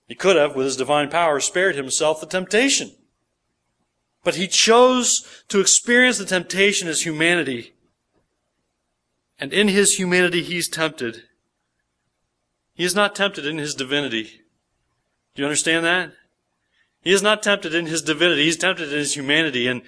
He 0.09 0.15
could 0.15 0.37
have, 0.37 0.57
with 0.57 0.65
his 0.65 0.79
divine 0.79 1.11
power, 1.11 1.39
spared 1.39 1.77
himself 1.77 2.23
the 2.23 2.27
temptation. 2.27 2.93
But 4.23 4.37
he 4.37 4.49
chose 4.49 5.45
to 5.49 5.61
experience 5.61 6.17
the 6.17 6.25
temptation 6.25 6.89
as 6.89 7.03
humanity 7.03 7.75
and 9.45 9.53
in 9.53 9.69
his 9.69 9.99
humanity, 9.99 10.43
he's 10.43 10.69
tempted. 10.69 11.25
He 12.73 12.83
is 12.83 12.95
not 12.95 13.15
tempted 13.15 13.45
in 13.45 13.59
his 13.59 13.75
divinity. 13.75 14.41
Do 15.35 15.43
you 15.43 15.45
understand 15.45 15.85
that? 15.85 16.13
He 17.03 17.13
is 17.13 17.21
not 17.21 17.43
tempted 17.43 17.75
in 17.75 17.85
his 17.85 18.01
divinity. 18.01 18.45
He's 18.45 18.57
tempted 18.57 18.91
in 18.91 18.99
his 18.99 19.15
humanity. 19.15 19.67
And, 19.67 19.83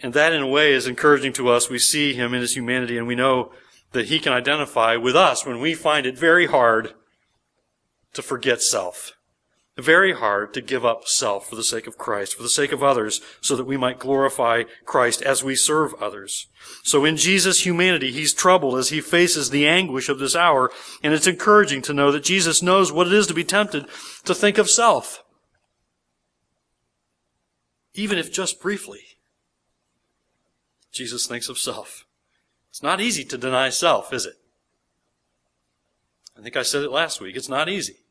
and 0.00 0.14
that, 0.14 0.32
in 0.32 0.42
a 0.42 0.46
way, 0.46 0.74
is 0.74 0.86
encouraging 0.86 1.32
to 1.32 1.48
us. 1.48 1.68
We 1.68 1.80
see 1.80 2.14
him 2.14 2.34
in 2.34 2.40
his 2.40 2.54
humanity, 2.54 2.96
and 2.96 3.08
we 3.08 3.16
know 3.16 3.50
that 3.90 4.06
he 4.06 4.20
can 4.20 4.32
identify 4.32 4.94
with 4.94 5.16
us 5.16 5.44
when 5.44 5.58
we 5.58 5.74
find 5.74 6.06
it 6.06 6.16
very 6.16 6.46
hard 6.46 6.94
to 8.12 8.22
forget 8.22 8.62
self 8.62 9.10
very 9.78 10.12
hard 10.12 10.52
to 10.52 10.60
give 10.60 10.84
up 10.84 11.06
self 11.06 11.48
for 11.48 11.56
the 11.56 11.64
sake 11.64 11.86
of 11.86 11.96
Christ, 11.96 12.34
for 12.34 12.42
the 12.42 12.48
sake 12.48 12.72
of 12.72 12.82
others, 12.82 13.22
so 13.40 13.56
that 13.56 13.64
we 13.64 13.78
might 13.78 13.98
glorify 13.98 14.64
Christ 14.84 15.22
as 15.22 15.42
we 15.42 15.54
serve 15.54 15.94
others. 15.94 16.48
So 16.82 17.06
in 17.06 17.16
Jesus' 17.16 17.64
humanity, 17.64 18.12
he's 18.12 18.34
troubled 18.34 18.78
as 18.78 18.90
he 18.90 19.00
faces 19.00 19.48
the 19.48 19.66
anguish 19.66 20.10
of 20.10 20.18
this 20.18 20.36
hour, 20.36 20.70
and 21.02 21.14
it's 21.14 21.26
encouraging 21.26 21.80
to 21.82 21.94
know 21.94 22.12
that 22.12 22.24
Jesus 22.24 22.62
knows 22.62 22.92
what 22.92 23.06
it 23.06 23.14
is 23.14 23.26
to 23.28 23.34
be 23.34 23.44
tempted 23.44 23.86
to 24.24 24.34
think 24.34 24.58
of 24.58 24.68
self. 24.68 25.24
Even 27.94 28.18
if 28.18 28.32
just 28.32 28.60
briefly. 28.60 29.00
Jesus 30.92 31.26
thinks 31.26 31.48
of 31.48 31.58
self. 31.58 32.04
It's 32.68 32.82
not 32.82 33.00
easy 33.00 33.24
to 33.24 33.38
deny 33.38 33.70
self, 33.70 34.12
is 34.12 34.26
it? 34.26 34.34
I 36.38 36.42
think 36.42 36.56
I 36.56 36.62
said 36.62 36.82
it 36.82 36.90
last 36.90 37.20
week. 37.20 37.36
It's 37.36 37.48
not 37.48 37.68
easy. 37.68 38.01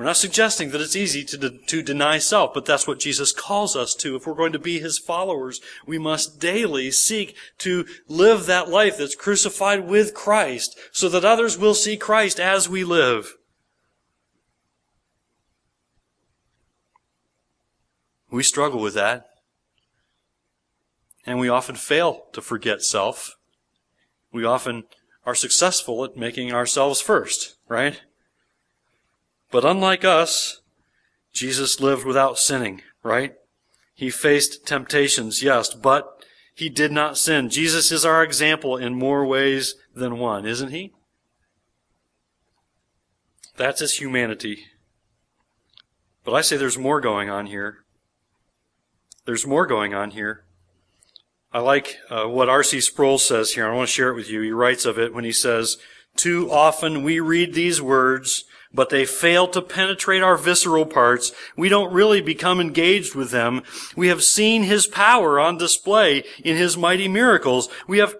We're 0.00 0.06
not 0.06 0.16
suggesting 0.16 0.70
that 0.70 0.80
it's 0.80 0.96
easy 0.96 1.24
to, 1.26 1.36
de- 1.36 1.58
to 1.66 1.82
deny 1.82 2.16
self, 2.16 2.54
but 2.54 2.64
that's 2.64 2.86
what 2.86 3.00
Jesus 3.00 3.34
calls 3.34 3.76
us 3.76 3.92
to. 3.96 4.16
If 4.16 4.26
we're 4.26 4.32
going 4.32 4.54
to 4.54 4.58
be 4.58 4.78
His 4.78 4.98
followers, 4.98 5.60
we 5.84 5.98
must 5.98 6.40
daily 6.40 6.90
seek 6.90 7.36
to 7.58 7.84
live 8.08 8.46
that 8.46 8.70
life 8.70 8.96
that's 8.96 9.14
crucified 9.14 9.86
with 9.86 10.14
Christ 10.14 10.78
so 10.90 11.10
that 11.10 11.26
others 11.26 11.58
will 11.58 11.74
see 11.74 11.98
Christ 11.98 12.40
as 12.40 12.66
we 12.66 12.82
live. 12.82 13.34
We 18.30 18.42
struggle 18.42 18.80
with 18.80 18.94
that. 18.94 19.26
And 21.26 21.38
we 21.38 21.50
often 21.50 21.76
fail 21.76 22.22
to 22.32 22.40
forget 22.40 22.80
self. 22.80 23.36
We 24.32 24.46
often 24.46 24.84
are 25.26 25.34
successful 25.34 26.02
at 26.06 26.16
making 26.16 26.54
ourselves 26.54 27.02
first, 27.02 27.58
right? 27.68 28.00
But 29.50 29.64
unlike 29.64 30.04
us, 30.04 30.60
Jesus 31.32 31.80
lived 31.80 32.04
without 32.04 32.38
sinning, 32.38 32.82
right? 33.02 33.34
He 33.94 34.10
faced 34.10 34.66
temptations, 34.66 35.42
yes, 35.42 35.74
but 35.74 36.24
he 36.54 36.68
did 36.68 36.92
not 36.92 37.18
sin. 37.18 37.50
Jesus 37.50 37.90
is 37.90 38.04
our 38.04 38.22
example 38.22 38.76
in 38.76 38.94
more 38.94 39.26
ways 39.26 39.74
than 39.94 40.18
one, 40.18 40.46
isn't 40.46 40.70
he? 40.70 40.92
That's 43.56 43.80
his 43.80 43.98
humanity. 43.98 44.66
But 46.24 46.34
I 46.34 46.40
say 46.40 46.56
there's 46.56 46.78
more 46.78 47.00
going 47.00 47.28
on 47.28 47.46
here. 47.46 47.78
There's 49.26 49.46
more 49.46 49.66
going 49.66 49.94
on 49.94 50.12
here. 50.12 50.44
I 51.52 51.58
like 51.58 51.98
uh, 52.08 52.26
what 52.26 52.48
R.C. 52.48 52.80
Sproul 52.80 53.18
says 53.18 53.52
here. 53.52 53.68
I 53.68 53.74
want 53.74 53.88
to 53.88 53.92
share 53.92 54.10
it 54.10 54.14
with 54.14 54.30
you. 54.30 54.40
He 54.40 54.52
writes 54.52 54.84
of 54.84 54.98
it 54.98 55.12
when 55.12 55.24
he 55.24 55.32
says, 55.32 55.76
Too 56.14 56.50
often 56.50 57.02
we 57.02 57.20
read 57.20 57.54
these 57.54 57.82
words 57.82 58.44
but 58.72 58.90
they 58.90 59.04
fail 59.04 59.48
to 59.48 59.60
penetrate 59.60 60.22
our 60.22 60.36
visceral 60.36 60.86
parts. 60.86 61.32
We 61.56 61.68
don't 61.68 61.92
really 61.92 62.20
become 62.20 62.60
engaged 62.60 63.14
with 63.14 63.30
them. 63.30 63.62
We 63.96 64.08
have 64.08 64.22
seen 64.22 64.62
His 64.62 64.86
power 64.86 65.40
on 65.40 65.58
display 65.58 66.24
in 66.44 66.56
His 66.56 66.76
mighty 66.76 67.08
miracles. 67.08 67.68
We 67.88 67.98
have 67.98 68.16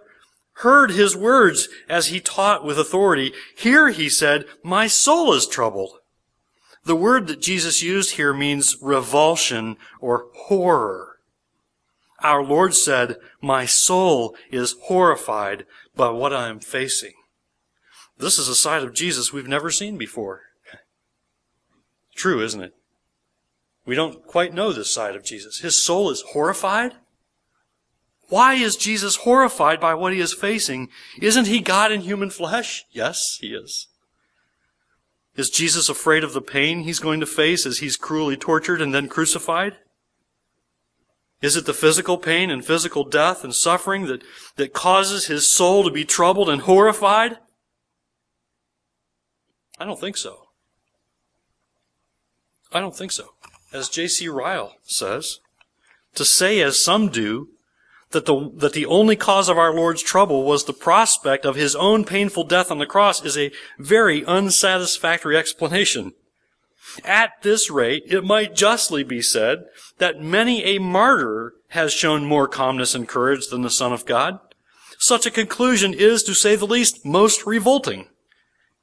heard 0.55 0.91
His 0.91 1.17
words 1.17 1.69
as 1.89 2.09
He 2.09 2.21
taught 2.21 2.65
with 2.65 2.79
authority. 2.79 3.33
Here 3.57 3.91
He 3.91 4.09
said, 4.09 4.45
my 4.63 4.87
soul 4.87 5.33
is 5.33 5.47
troubled. 5.47 5.99
The 6.85 6.97
word 6.97 7.27
that 7.29 7.43
Jesus 7.43 7.83
used 7.83 8.13
here 8.13 8.33
means 8.33 8.77
revulsion 8.81 9.77
or 10.01 10.27
horror. 10.35 11.19
Our 12.23 12.43
Lord 12.43 12.75
said, 12.75 13.17
my 13.41 13.67
soul 13.67 14.35
is 14.51 14.77
horrified 14.83 15.65
by 15.95 16.11
what 16.11 16.33
I 16.33 16.49
am 16.49 16.59
facing. 16.61 17.13
This 18.21 18.39
is 18.39 18.49
a 18.49 18.55
side 18.55 18.83
of 18.83 18.95
Jesus 18.95 19.33
we've 19.33 19.49
never 19.49 19.71
seen 19.71 19.97
before. 19.97 20.43
True, 22.15 22.43
isn't 22.43 22.63
it? 22.63 22.75
We 23.87 23.95
don't 23.95 24.27
quite 24.27 24.53
know 24.53 24.73
this 24.73 24.93
side 24.93 25.17
of 25.17 25.25
Jesus. 25.25 25.61
His 25.61 25.83
soul 25.83 26.11
is 26.11 26.23
horrified. 26.33 26.93
Why 28.29 28.55
is 28.55 28.77
Jesus 28.77 29.17
horrified 29.17 29.81
by 29.81 29.95
what 29.95 30.13
he 30.13 30.21
is 30.21 30.35
facing? 30.35 30.89
Isn't 31.21 31.47
he 31.47 31.61
God 31.61 31.91
in 31.91 32.03
human 32.03 32.31
flesh? 32.31 32.85
Yes, 32.91 33.39
he 33.41 33.49
is. 33.49 33.89
Is 35.35 35.49
Jesus 35.49 35.89
afraid 35.89 36.23
of 36.23 36.35
the 36.35 36.43
pain 36.43 36.81
he's 36.81 37.01
going 37.01 37.21
to 37.21 37.27
face 37.27 37.65
as 37.65 37.79
he's 37.79 37.97
cruelly 37.97 38.37
tortured 38.37 38.83
and 38.83 38.95
then 38.95 39.09
crucified? 39.09 39.77
Is 41.41 41.57
it 41.57 41.65
the 41.65 41.73
physical 41.73 42.19
pain 42.19 42.51
and 42.51 42.65
physical 42.65 43.05
death 43.05 43.43
and 43.43 43.55
suffering 43.55 44.07
that, 44.07 44.23
that 44.57 44.75
causes 44.75 45.27
his 45.27 45.51
soul 45.51 45.85
to 45.85 45.91
be 45.91 46.05
troubled 46.05 46.51
and 46.51 46.63
horrified? 46.63 47.39
I 49.81 49.87
don't 49.87 49.99
think 49.99 50.19
so. 50.19 50.49
I 52.71 52.79
don't 52.79 52.95
think 52.95 53.13
so. 53.13 53.31
As 53.73 53.89
J.C. 53.89 54.29
Ryle 54.29 54.77
says, 54.83 55.41
to 56.15 56.25
say 56.25 56.61
as 56.61 56.85
some 56.85 57.09
do, 57.09 57.49
that 58.11 58.27
the, 58.27 58.51
that 58.57 58.73
the 58.73 58.87
only 58.87 59.17
cause 59.17 59.49
of 59.49 59.57
our 59.57 59.73
Lord's 59.73 60.03
trouble 60.03 60.45
was 60.45 60.65
the 60.65 60.73
prospect 60.73 61.47
of 61.47 61.57
his 61.57 61.75
own 61.77 62.05
painful 62.05 62.45
death 62.45 62.71
on 62.71 62.79
the 62.79 62.87
cross 62.87 63.25
is 63.25 63.39
a 63.39 63.53
very 63.79 64.25
unsatisfactory 64.25 65.37
explanation. 65.37 66.13
At 67.05 67.43
this 67.43 67.71
rate, 67.71 68.03
it 68.07 68.25
might 68.25 68.57
justly 68.57 69.05
be 69.05 69.23
said 69.23 69.65
that 69.99 70.21
many 70.21 70.65
a 70.65 70.81
martyr 70.81 71.55
has 71.69 71.93
shown 71.93 72.25
more 72.25 72.49
calmness 72.49 72.95
and 72.95 73.09
courage 73.09 73.47
than 73.49 73.63
the 73.63 73.71
Son 73.71 73.93
of 73.93 74.07
God. 74.07 74.41
Such 74.99 75.25
a 75.25 75.31
conclusion 75.31 75.95
is, 75.95 76.25
to 76.25 76.35
say 76.35 76.57
the 76.57 76.67
least, 76.67 77.07
most 77.07 77.47
revolting. 77.47 78.09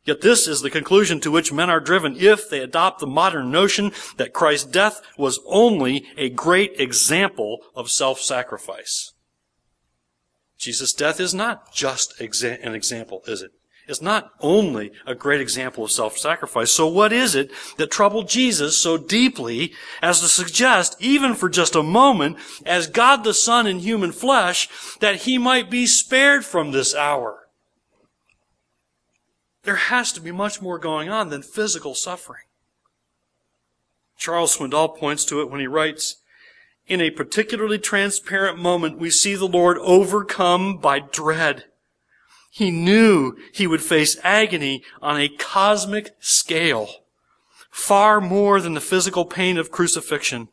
Yet 0.07 0.21
this 0.21 0.47
is 0.47 0.61
the 0.61 0.69
conclusion 0.69 1.19
to 1.19 1.31
which 1.31 1.51
men 1.51 1.69
are 1.69 1.81
driven 1.81 2.15
if 2.15 2.49
they 2.49 2.61
adopt 2.61 3.01
the 3.01 3.07
modern 3.07 3.51
notion 3.51 3.91
that 4.15 4.31
Christ's 4.31 4.71
death 4.71 5.01
was 5.17 5.41
only 5.45 6.05
a 6.15 6.29
great 6.29 6.79
example 6.79 7.59
of 7.75 7.91
self-sacrifice. 7.91 9.11
Jesus' 10.57 10.93
death 10.93 11.19
is 11.19 11.33
not 11.33 11.73
just 11.73 12.17
exa- 12.19 12.65
an 12.65 12.73
example, 12.73 13.21
is 13.27 13.41
it? 13.41 13.51
It's 13.85 14.01
not 14.01 14.31
only 14.39 14.91
a 15.05 15.13
great 15.13 15.41
example 15.41 15.83
of 15.83 15.91
self-sacrifice. 15.91 16.71
So 16.71 16.87
what 16.87 17.11
is 17.11 17.35
it 17.35 17.51
that 17.75 17.91
troubled 17.91 18.29
Jesus 18.29 18.77
so 18.77 18.97
deeply 18.97 19.73
as 20.01 20.21
to 20.21 20.29
suggest, 20.29 20.95
even 21.01 21.35
for 21.35 21.49
just 21.49 21.75
a 21.75 21.83
moment, 21.83 22.37
as 22.65 22.87
God 22.87 23.25
the 23.25 23.33
Son 23.33 23.67
in 23.67 23.79
human 23.79 24.13
flesh, 24.13 24.69
that 25.01 25.23
he 25.23 25.37
might 25.37 25.69
be 25.69 25.85
spared 25.85 26.45
from 26.45 26.71
this 26.71 26.95
hour? 26.95 27.46
There 29.67 29.75
has 29.75 30.13
to 30.13 30.21
be 30.21 30.31
much 30.31 30.61
more 30.61 30.79
going 30.79 31.09
on 31.09 31.27
than 31.27 31.41
physical 31.41 31.93
suffering. 31.93 32.43
Charles 34.17 34.55
Swindoll 34.55 34.95
points 34.95 35.25
to 35.25 35.41
it 35.41 35.51
when 35.51 35.59
he 35.59 35.67
writes, 35.67 36.21
in 36.87 37.01
a 37.01 37.11
particularly 37.11 37.77
transparent 37.77 38.57
moment, 38.57 38.97
we 38.97 39.09
see 39.09 39.35
the 39.35 39.45
Lord 39.45 39.77
overcome 39.79 40.77
by 40.77 40.99
dread. 40.99 41.65
He 42.49 42.71
knew 42.71 43.35
he 43.51 43.67
would 43.67 43.81
face 43.81 44.15
agony 44.23 44.85
on 45.01 45.19
a 45.19 45.27
cosmic 45.27 46.15
scale, 46.21 46.87
far 47.69 48.21
more 48.21 48.61
than 48.61 48.73
the 48.73 48.79
physical 48.79 49.25
pain 49.25 49.57
of 49.57 49.69
crucifixion. 49.69 50.47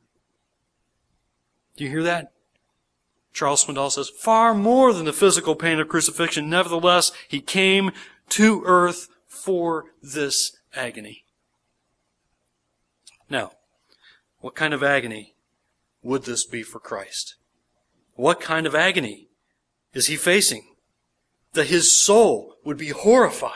Do 1.76 1.85
you 1.85 1.90
hear 1.90 2.02
that? 2.02 2.33
Charles 3.33 3.64
Swindoll 3.64 3.92
says, 3.92 4.09
far 4.09 4.54
more 4.54 4.92
than 4.92 5.04
the 5.04 5.12
physical 5.12 5.54
pain 5.54 5.78
of 5.78 5.88
crucifixion. 5.88 6.50
Nevertheless, 6.50 7.12
he 7.28 7.40
came 7.40 7.92
to 8.31 8.62
earth 8.64 9.09
for 9.26 9.87
this 10.02 10.57
agony. 10.75 11.25
Now, 13.28 13.52
what 14.40 14.54
kind 14.54 14.75
of 14.75 14.83
agony 14.83 15.35
would 16.02 16.25
this 16.25 16.45
be 16.45 16.62
for 16.62 16.78
Christ? 16.78 17.37
What 18.14 18.40
kind 18.40 18.66
of 18.66 18.75
agony 18.75 19.28
is 19.93 20.07
he 20.07 20.16
facing? 20.16 20.64
That 21.54 21.69
his 21.69 21.97
soul 21.97 22.57
would 22.64 22.76
be 22.76 22.88
horrified. 22.88 23.52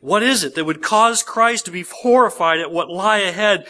What 0.00 0.22
is 0.22 0.42
it 0.42 0.54
that 0.54 0.64
would 0.64 0.82
cause 0.82 1.22
Christ 1.22 1.66
to 1.66 1.70
be 1.70 1.82
horrified 1.82 2.58
at 2.58 2.72
what 2.72 2.88
lie 2.88 3.18
ahead? 3.18 3.66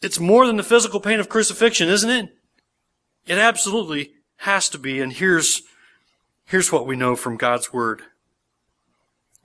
It's 0.00 0.18
more 0.18 0.46
than 0.46 0.56
the 0.56 0.62
physical 0.62 1.00
pain 1.00 1.20
of 1.20 1.28
crucifixion, 1.28 1.88
isn't 1.88 2.10
it? 2.10 2.30
It 3.26 3.38
absolutely 3.38 4.12
has 4.38 4.68
to 4.70 4.78
be, 4.78 5.00
and 5.00 5.12
here's, 5.12 5.62
here's 6.46 6.72
what 6.72 6.86
we 6.86 6.96
know 6.96 7.14
from 7.14 7.36
God's 7.36 7.72
Word. 7.72 8.02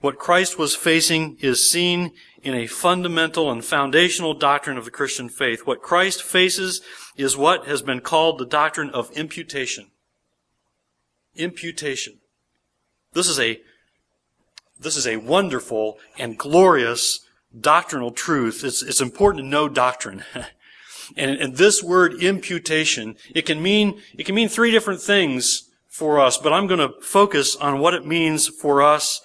What 0.00 0.18
Christ 0.18 0.58
was 0.58 0.74
facing 0.74 1.36
is 1.40 1.70
seen 1.70 2.12
in 2.42 2.54
a 2.54 2.66
fundamental 2.66 3.52
and 3.52 3.64
foundational 3.64 4.34
doctrine 4.34 4.76
of 4.76 4.84
the 4.84 4.90
Christian 4.90 5.28
faith. 5.28 5.64
What 5.64 5.80
Christ 5.80 6.22
faces 6.22 6.80
is 7.16 7.36
what 7.36 7.66
has 7.66 7.82
been 7.82 8.00
called 8.00 8.38
the 8.38 8.46
doctrine 8.46 8.90
of 8.90 9.12
imputation. 9.12 9.90
Imputation. 11.36 12.18
This 13.12 13.28
is 13.28 13.38
a, 13.38 13.60
this 14.78 14.96
is 14.96 15.06
a 15.06 15.18
wonderful 15.18 15.98
and 16.18 16.36
glorious 16.36 17.20
doctrinal 17.58 18.10
truth. 18.10 18.64
It's, 18.64 18.82
it's 18.82 19.00
important 19.00 19.44
to 19.44 19.48
know 19.48 19.68
doctrine. 19.68 20.24
and, 21.16 21.30
and 21.36 21.56
this 21.56 21.80
word 21.80 22.14
imputation, 22.14 23.14
it 23.34 23.46
can 23.46 23.62
mean, 23.62 24.00
it 24.18 24.24
can 24.24 24.34
mean 24.34 24.48
three 24.48 24.72
different 24.72 25.00
things 25.00 25.70
for 25.92 26.18
us, 26.18 26.38
but 26.38 26.54
I'm 26.54 26.66
going 26.66 26.80
to 26.80 26.98
focus 27.02 27.54
on 27.54 27.78
what 27.78 27.92
it 27.92 28.06
means 28.06 28.48
for 28.48 28.80
us 28.80 29.20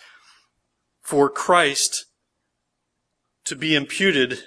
for 1.02 1.30
Christ 1.30 2.06
to 3.46 3.56
be 3.56 3.74
imputed 3.74 4.40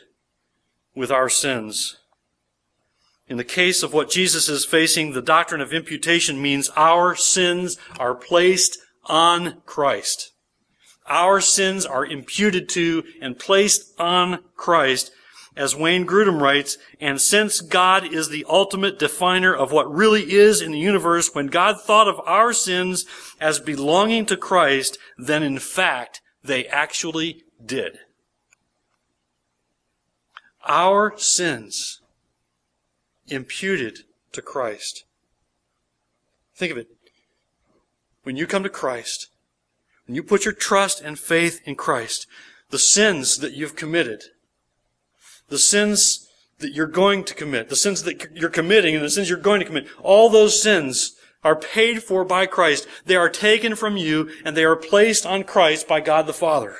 with 0.94 1.10
our 1.10 1.30
sins. 1.30 1.96
In 3.26 3.38
the 3.38 3.44
case 3.44 3.82
of 3.82 3.94
what 3.94 4.10
Jesus 4.10 4.50
is 4.50 4.66
facing, 4.66 5.12
the 5.12 5.22
doctrine 5.22 5.62
of 5.62 5.72
imputation 5.72 6.42
means 6.42 6.68
our 6.76 7.16
sins 7.16 7.78
are 7.98 8.14
placed 8.14 8.76
on 9.06 9.62
Christ. 9.64 10.32
Our 11.06 11.40
sins 11.40 11.86
are 11.86 12.04
imputed 12.04 12.68
to 12.70 13.02
and 13.22 13.38
placed 13.38 13.98
on 13.98 14.40
Christ. 14.56 15.10
As 15.56 15.74
Wayne 15.74 16.06
Grudem 16.06 16.40
writes, 16.40 16.78
and 17.00 17.20
since 17.20 17.60
God 17.60 18.04
is 18.04 18.28
the 18.28 18.46
ultimate 18.48 18.98
definer 18.98 19.54
of 19.54 19.72
what 19.72 19.92
really 19.92 20.32
is 20.32 20.60
in 20.60 20.72
the 20.72 20.78
universe, 20.78 21.34
when 21.34 21.48
God 21.48 21.80
thought 21.80 22.08
of 22.08 22.20
our 22.24 22.52
sins 22.52 23.04
as 23.40 23.58
belonging 23.58 24.26
to 24.26 24.36
Christ, 24.36 24.96
then 25.18 25.42
in 25.42 25.58
fact, 25.58 26.20
they 26.42 26.66
actually 26.66 27.42
did. 27.64 27.98
Our 30.66 31.14
sins 31.18 32.00
imputed 33.26 34.00
to 34.32 34.42
Christ. 34.42 35.04
Think 36.54 36.72
of 36.72 36.78
it. 36.78 36.88
When 38.22 38.36
you 38.36 38.46
come 38.46 38.62
to 38.62 38.68
Christ, 38.68 39.28
when 40.06 40.14
you 40.14 40.22
put 40.22 40.44
your 40.44 40.54
trust 40.54 41.00
and 41.00 41.18
faith 41.18 41.60
in 41.64 41.74
Christ, 41.74 42.26
the 42.70 42.78
sins 42.78 43.38
that 43.38 43.54
you've 43.54 43.76
committed, 43.76 44.22
the 45.50 45.58
sins 45.58 46.26
that 46.58 46.72
you're 46.72 46.86
going 46.86 47.24
to 47.24 47.34
commit, 47.34 47.68
the 47.68 47.76
sins 47.76 48.02
that 48.04 48.30
you're 48.34 48.48
committing 48.48 48.94
and 48.94 49.04
the 49.04 49.10
sins 49.10 49.28
you're 49.28 49.38
going 49.38 49.60
to 49.60 49.66
commit, 49.66 49.86
all 50.02 50.30
those 50.30 50.62
sins 50.62 51.16
are 51.42 51.56
paid 51.56 52.02
for 52.02 52.24
by 52.24 52.46
Christ. 52.46 52.86
They 53.04 53.16
are 53.16 53.28
taken 53.28 53.74
from 53.74 53.96
you 53.96 54.30
and 54.44 54.56
they 54.56 54.64
are 54.64 54.76
placed 54.76 55.26
on 55.26 55.44
Christ 55.44 55.86
by 55.86 56.00
God 56.00 56.26
the 56.26 56.32
Father. 56.32 56.78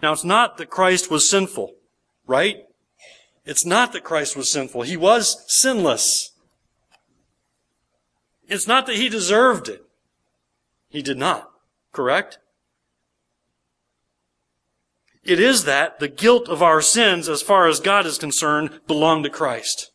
Now 0.00 0.12
it's 0.12 0.24
not 0.24 0.58
that 0.58 0.70
Christ 0.70 1.10
was 1.10 1.28
sinful, 1.28 1.74
right? 2.26 2.64
It's 3.44 3.64
not 3.64 3.92
that 3.92 4.04
Christ 4.04 4.36
was 4.36 4.50
sinful. 4.50 4.82
He 4.82 4.96
was 4.96 5.42
sinless. 5.48 6.32
It's 8.46 8.66
not 8.66 8.86
that 8.86 8.96
he 8.96 9.08
deserved 9.08 9.68
it. 9.68 9.82
He 10.88 11.02
did 11.02 11.18
not. 11.18 11.50
Correct? 11.92 12.38
It 15.24 15.40
is 15.40 15.64
that 15.64 15.98
the 15.98 16.08
guilt 16.08 16.48
of 16.48 16.62
our 16.62 16.80
sins, 16.80 17.28
as 17.28 17.42
far 17.42 17.66
as 17.66 17.80
God 17.80 18.06
is 18.06 18.18
concerned, 18.18 18.80
belong 18.86 19.22
to 19.22 19.30
Christ. 19.30 19.90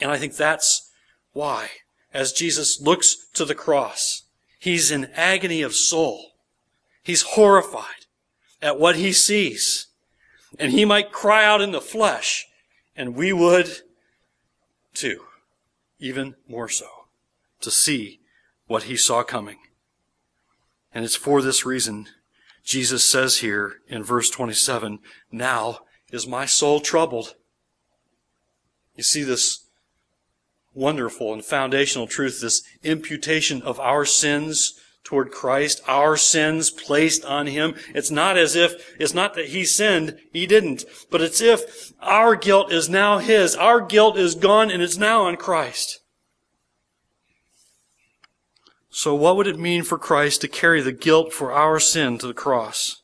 And 0.00 0.10
I 0.10 0.18
think 0.18 0.34
that's 0.34 0.90
why, 1.32 1.68
as 2.12 2.32
Jesus 2.32 2.80
looks 2.80 3.16
to 3.34 3.44
the 3.44 3.54
cross, 3.54 4.22
he's 4.58 4.90
in 4.90 5.10
agony 5.14 5.62
of 5.62 5.74
soul. 5.74 6.32
He's 7.02 7.22
horrified 7.22 8.06
at 8.60 8.78
what 8.78 8.96
he 8.96 9.12
sees. 9.12 9.88
And 10.58 10.72
he 10.72 10.84
might 10.84 11.12
cry 11.12 11.44
out 11.44 11.60
in 11.60 11.72
the 11.72 11.80
flesh, 11.80 12.46
and 12.96 13.14
we 13.14 13.32
would 13.32 13.68
too, 14.94 15.22
even 15.98 16.34
more 16.46 16.68
so, 16.68 16.86
to 17.60 17.70
see 17.70 18.20
what 18.66 18.84
he 18.84 18.96
saw 18.96 19.22
coming. 19.22 19.58
And 20.94 21.04
it's 21.04 21.16
for 21.16 21.40
this 21.40 21.64
reason 21.64 22.08
Jesus 22.64 23.08
says 23.08 23.38
here 23.38 23.76
in 23.88 24.04
verse 24.04 24.30
27, 24.30 25.00
now 25.30 25.80
is 26.10 26.26
my 26.26 26.46
soul 26.46 26.80
troubled. 26.80 27.34
You 28.96 29.02
see 29.02 29.22
this 29.22 29.66
wonderful 30.74 31.32
and 31.32 31.44
foundational 31.44 32.06
truth, 32.06 32.40
this 32.40 32.62
imputation 32.82 33.62
of 33.62 33.80
our 33.80 34.04
sins 34.04 34.78
toward 35.04 35.32
Christ, 35.32 35.82
our 35.88 36.16
sins 36.16 36.70
placed 36.70 37.24
on 37.24 37.48
Him. 37.48 37.74
It's 37.94 38.10
not 38.10 38.36
as 38.36 38.54
if, 38.54 38.94
it's 39.00 39.14
not 39.14 39.34
that 39.34 39.48
He 39.48 39.64
sinned, 39.64 40.18
He 40.32 40.46
didn't, 40.46 40.84
but 41.10 41.20
it's 41.20 41.40
if 41.40 41.92
our 42.00 42.36
guilt 42.36 42.72
is 42.72 42.88
now 42.88 43.18
His. 43.18 43.56
Our 43.56 43.80
guilt 43.80 44.16
is 44.16 44.34
gone 44.34 44.70
and 44.70 44.82
it's 44.82 44.96
now 44.96 45.22
on 45.22 45.36
Christ. 45.36 46.01
So 48.92 49.14
what 49.14 49.36
would 49.36 49.48
it 49.48 49.58
mean 49.58 49.82
for 49.82 49.98
Christ 49.98 50.40
to 50.42 50.48
carry 50.48 50.80
the 50.80 50.92
guilt 50.92 51.32
for 51.32 51.50
our 51.50 51.80
sin 51.80 52.18
to 52.18 52.28
the 52.28 52.34
cross? 52.34 53.02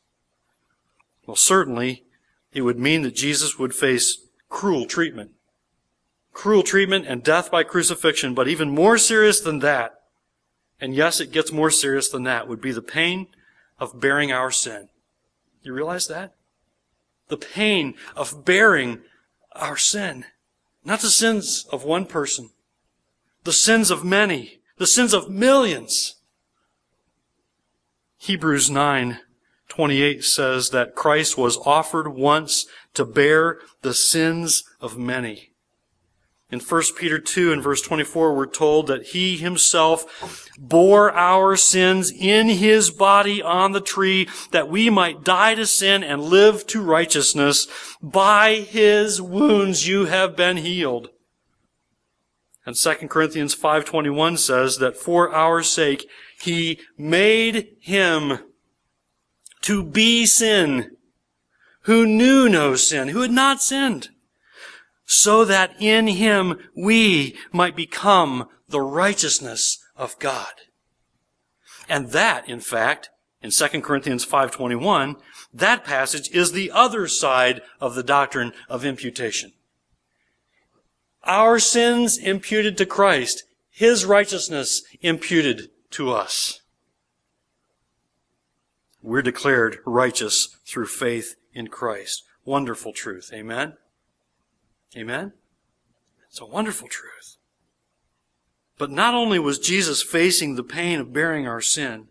Well, 1.27 1.35
certainly, 1.35 2.05
it 2.53 2.63
would 2.63 2.79
mean 2.79 3.03
that 3.03 3.17
Jesus 3.17 3.59
would 3.59 3.75
face 3.75 4.19
cruel 4.49 4.87
treatment 4.87 5.33
cruel 6.39 6.63
treatment 6.63 7.05
and 7.05 7.25
death 7.25 7.51
by 7.51 7.65
crucifixion, 7.65 8.33
but 8.33 8.47
even 8.47 8.71
more 8.71 8.97
serious 8.97 9.41
than 9.41 9.59
that, 9.59 10.03
and 10.81 10.95
yes, 10.95 11.19
it 11.19 11.33
gets 11.33 11.51
more 11.51 11.69
serious 11.69 12.09
than 12.09 12.23
that, 12.23 12.47
would 12.47 12.61
be 12.61 12.71
the 12.71 12.81
pain 12.81 13.27
of 13.81 14.01
bearing 14.01 14.31
our 14.31 14.53
sin. 14.53 14.89
You 15.65 15.73
realize 15.73 16.07
that? 16.07 16.37
The 17.27 17.39
pain 17.39 17.95
of 18.15 18.45
bearing 18.45 19.01
our 19.51 19.77
sin. 19.77 20.27
Not 20.85 21.01
the 21.01 21.09
sins 21.09 21.67
of 21.73 21.83
one 21.83 22.07
person. 22.07 22.51
The 23.43 23.53
sins 23.53 23.91
of 23.91 24.05
many. 24.05 24.58
The 24.79 24.87
sins 24.87 25.13
of 25.13 25.29
millions. 25.29 26.15
Hebrews 28.17 28.71
9, 28.71 29.19
28 29.69 30.25
says 30.25 30.71
that 30.71 30.95
Christ 30.95 31.37
was 31.37 31.59
offered 31.67 32.09
once 32.09 32.67
to 32.95 33.05
bear 33.05 33.59
the 33.83 33.93
sins 33.93 34.63
of 34.81 34.97
many. 34.97 35.51
In 36.51 36.61
1 36.61 36.83
Peter 36.97 37.19
2 37.19 37.53
and 37.53 37.63
verse 37.63 37.83
24, 37.83 38.35
we're 38.35 38.47
told 38.47 38.87
that 38.87 39.09
he 39.09 39.37
himself 39.37 40.49
bore 40.57 41.13
our 41.13 41.57
sins 41.57 42.11
in 42.11 42.49
his 42.49 42.91
body 42.91 43.43
on 43.43 43.73
the 43.73 43.81
tree 43.81 44.29
that 44.53 44.69
we 44.69 44.89
might 44.89 45.25
die 45.25 45.57
to 45.57 45.67
sin 45.67 46.05
and 46.05 46.23
live 46.23 46.67
to 46.69 46.81
righteousness. 46.81 47.67
By 48.01 48.55
his 48.55 49.21
wounds 49.21 49.89
you 49.89 50.07
have 50.07 50.37
been 50.37 50.59
healed. 50.59 51.11
And 52.69 52.77
2 52.77 53.09
Corinthians 53.09 53.55
5:21 53.55 54.37
says 54.37 54.77
that 54.77 54.95
for 54.95 55.35
our 55.35 55.63
sake 55.63 56.07
he 56.39 56.79
made 56.99 57.75
him 57.81 58.41
to 59.63 59.83
be 59.83 60.27
sin 60.27 60.95
who 61.85 62.07
knew 62.07 62.47
no 62.47 62.77
sin, 62.77 63.09
who 63.09 63.23
had 63.23 63.31
not 63.31 63.63
sinned, 63.63 64.11
so 65.07 65.47
that 65.47 65.81
in 65.81 66.09
him 66.09 66.59
we 66.77 67.39
might 67.53 67.75
become 67.75 68.51
the 68.69 68.83
righteousness 68.83 69.79
of 69.97 70.19
God. 70.19 70.53
And 71.89 72.11
that, 72.11 72.47
in 72.51 72.61
fact, 72.61 73.09
in 73.41 73.51
2 73.51 73.83
Corinthians 73.83 74.27
5:21, 74.27 75.17
that 75.55 75.85
passage 75.85 76.29
is 76.33 76.53
the 76.53 76.71
other 76.71 77.09
side 77.09 77.63
of 77.81 77.95
the 77.95 78.03
doctrine 78.03 78.53
of 78.69 78.85
imputation. 78.85 79.55
Our 81.29 81.59
sins 81.59 82.17
imputed 82.17 82.79
to 82.79 82.87
Christ, 82.87 83.45
His 83.71 84.07
righteousness 84.07 84.83
imputed 85.03 85.69
to 85.91 86.11
us. 86.11 86.63
We're 89.03 89.21
declared 89.21 89.79
righteous 89.85 90.57
through 90.65 90.87
faith 90.87 91.37
in 91.53 91.69
Christ. 91.69 92.25
Wonderful 92.47 92.95
truth. 92.95 93.31
Amen? 93.35 93.75
Amen? 94.97 95.35
It's 96.31 96.41
a 96.41 96.47
wonderful 96.47 96.89
truth. 96.89 97.37
But 98.79 98.91
not 98.91 99.15
only 99.15 99.39
was 99.39 99.59
Jesus 99.59 100.03
facing 100.03 100.55
the 100.55 100.65
pain 100.65 100.99
of 100.99 101.13
bearing 101.13 101.47
our 101.47 101.61
sin, 101.61 102.09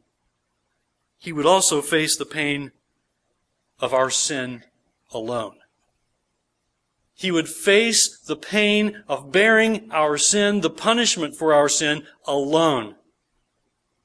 He 1.18 1.34
would 1.34 1.48
also 1.48 1.82
face 1.82 2.16
the 2.16 2.26
pain 2.26 2.72
of 3.80 3.96
our 3.96 4.12
sin 4.12 4.64
alone. 5.12 5.58
He 7.18 7.32
would 7.32 7.50
face 7.50 8.16
the 8.16 8.36
pain 8.36 9.04
of 9.08 9.32
bearing 9.32 9.90
our 9.92 10.20
sin, 10.20 10.62
the 10.62 10.70
punishment 10.70 11.36
for 11.36 11.52
our 11.52 11.68
sin, 11.68 12.06
alone. 12.28 12.94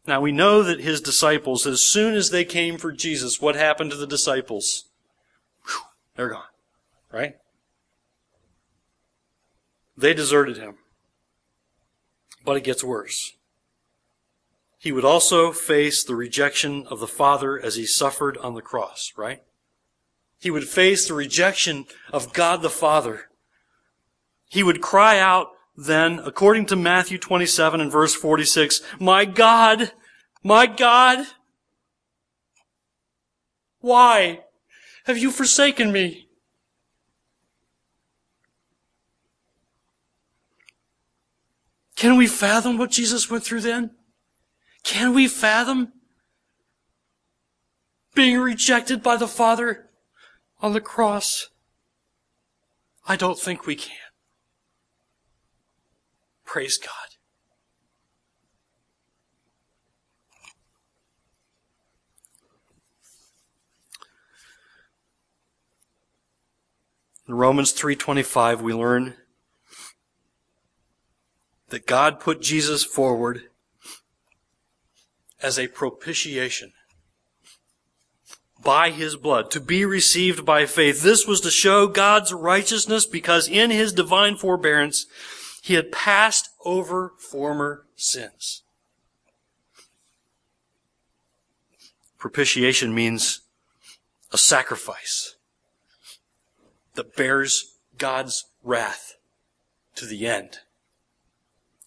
Now 0.07 0.23
we 0.23 0.33
know 0.33 0.63
that 0.63 0.81
his 0.81 1.03
disciples, 1.03 1.67
as 1.67 1.83
soon 1.83 2.15
as 2.15 2.31
they 2.31 2.47
came 2.47 2.79
for 2.79 2.91
Jesus, 2.91 3.39
what 3.39 3.55
happened 3.55 3.91
to 3.91 3.99
the 3.99 4.07
disciples? 4.07 4.87
Whew, 5.67 5.83
they're 6.17 6.31
gone. 6.31 6.43
Right? 7.13 7.37
They 9.95 10.15
deserted 10.15 10.57
him. 10.57 10.77
But 12.47 12.57
it 12.57 12.65
gets 12.65 12.83
worse. 12.83 13.35
He 14.79 14.91
would 14.91 15.05
also 15.05 15.53
face 15.53 16.03
the 16.03 16.17
rejection 16.17 16.87
of 16.87 16.99
the 16.99 17.07
Father 17.07 17.61
as 17.63 17.75
he 17.75 17.85
suffered 17.85 18.39
on 18.39 18.55
the 18.55 18.63
cross, 18.63 19.13
right? 19.19 19.43
He 20.43 20.51
would 20.51 20.67
face 20.67 21.07
the 21.07 21.15
rejection 21.15 21.87
of 22.13 22.33
God 22.33 22.63
the 22.63 22.69
Father. 22.69 23.31
He 24.49 24.65
would 24.65 24.81
cry 24.81 25.21
out 25.21 25.51
then, 25.77 26.19
according 26.19 26.67
to 26.67 26.75
Matthew 26.75 27.17
27 27.17 27.81
and 27.81 27.93
verse 27.93 28.13
46, 28.13 28.83
My 28.99 29.25
God, 29.25 29.93
my 30.43 30.67
God, 30.67 31.27
why 33.79 34.41
have 35.05 35.17
you 35.17 35.31
forsaken 35.31 35.93
me? 35.93 36.27
Can 41.95 42.17
we 42.17 42.27
fathom 42.27 42.79
what 42.79 42.91
Jesus 42.91 43.31
went 43.31 43.45
through 43.45 43.61
then? 43.61 43.93
Can 44.83 45.15
we 45.15 45.29
fathom 45.29 45.93
being 48.13 48.41
rejected 48.41 49.05
by 49.05 49.17
the 49.17 49.29
Father 49.29 49.89
on 50.63 50.73
the 50.73 50.81
cross? 50.81 51.51
I 53.07 53.17
don't 53.17 53.39
think 53.39 53.67
we 53.67 53.75
can. 53.75 53.97
Praise 56.45 56.79
God. 56.79 56.89
In 67.27 67.35
Romans 67.35 67.73
3:25 67.73 68.61
we 68.61 68.75
learn 68.75 69.17
that 71.69 71.87
God 71.87 72.21
put 72.21 72.43
Jesus 72.43 72.85
forward 72.85 73.49
as 75.41 75.59
a 75.59 75.69
propitiation 75.69 76.73
by 78.63 78.91
his 78.91 79.17
blood, 79.17 79.51
to 79.51 79.61
be 79.61 79.85
received 79.85 80.45
by 80.45 80.67
faith. 80.67 81.03
This 81.03 81.27
was 81.27 81.41
to 81.41 81.51
show 81.51 81.87
God's 81.87 82.33
righteousness 82.33 83.07
because 83.07 83.49
in 83.49 83.71
his 83.71 83.93
divine 83.93 84.37
forbearance, 84.37 85.07
he 85.63 85.75
had 85.75 85.93
passed 85.93 86.51
over 86.65 87.13
former 87.19 87.85
sins. 87.97 88.63
Propitiation 92.19 92.95
means 92.95 93.41
a 94.33 94.39
sacrifice 94.39 95.35
that 96.95 97.17
bears 97.17 97.77
God's 97.99 98.45
wrath 98.63 99.17
to 99.97 100.07
the 100.07 100.27
end. 100.27 100.59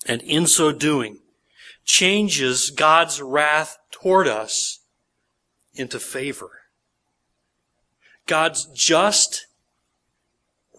And 0.05 0.21
in 0.21 0.45
so 0.45 0.71
doing, 0.71 1.19
changes 1.85 2.69
God's 2.69 3.21
wrath 3.21 3.77
toward 3.91 4.27
us 4.27 4.79
into 5.73 5.99
favor. 5.99 6.51
God's 8.25 8.65
just, 8.73 9.47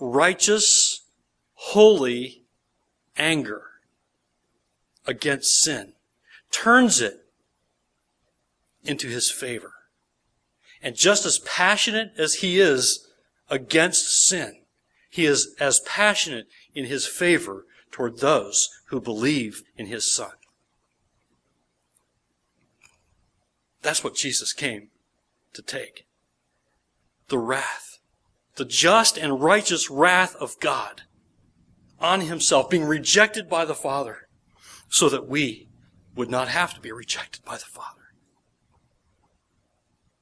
righteous, 0.00 1.02
holy 1.54 2.42
anger 3.16 3.62
against 5.06 5.62
sin 5.62 5.92
turns 6.50 7.00
it 7.00 7.24
into 8.84 9.08
his 9.08 9.30
favor. 9.30 9.72
And 10.82 10.94
just 10.94 11.24
as 11.24 11.38
passionate 11.40 12.12
as 12.18 12.34
he 12.34 12.60
is 12.60 13.08
against 13.48 14.26
sin, 14.26 14.60
he 15.10 15.24
is 15.24 15.54
as 15.58 15.80
passionate 15.80 16.46
in 16.74 16.84
his 16.84 17.06
favor 17.06 17.64
toward 17.90 18.18
those 18.18 18.68
who 18.86 19.00
believe 19.00 19.62
in 19.76 19.86
his 19.86 20.10
son. 20.10 20.32
That's 23.82 24.04
what 24.04 24.14
Jesus 24.14 24.52
came 24.52 24.88
to 25.54 25.62
take. 25.62 26.05
The 27.28 27.38
wrath, 27.38 27.98
the 28.54 28.64
just 28.64 29.18
and 29.18 29.40
righteous 29.40 29.90
wrath 29.90 30.36
of 30.36 30.58
God 30.60 31.02
on 32.00 32.20
himself, 32.22 32.70
being 32.70 32.84
rejected 32.84 33.48
by 33.48 33.64
the 33.64 33.74
Father, 33.74 34.28
so 34.88 35.08
that 35.08 35.28
we 35.28 35.68
would 36.14 36.30
not 36.30 36.48
have 36.48 36.74
to 36.74 36.80
be 36.80 36.92
rejected 36.92 37.44
by 37.44 37.56
the 37.56 37.64
Father. 37.64 37.90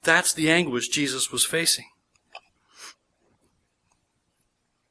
That's 0.03 0.33
the 0.33 0.51
anguish 0.51 0.89
Jesus 0.89 1.31
was 1.33 1.45
facing. 1.45 1.87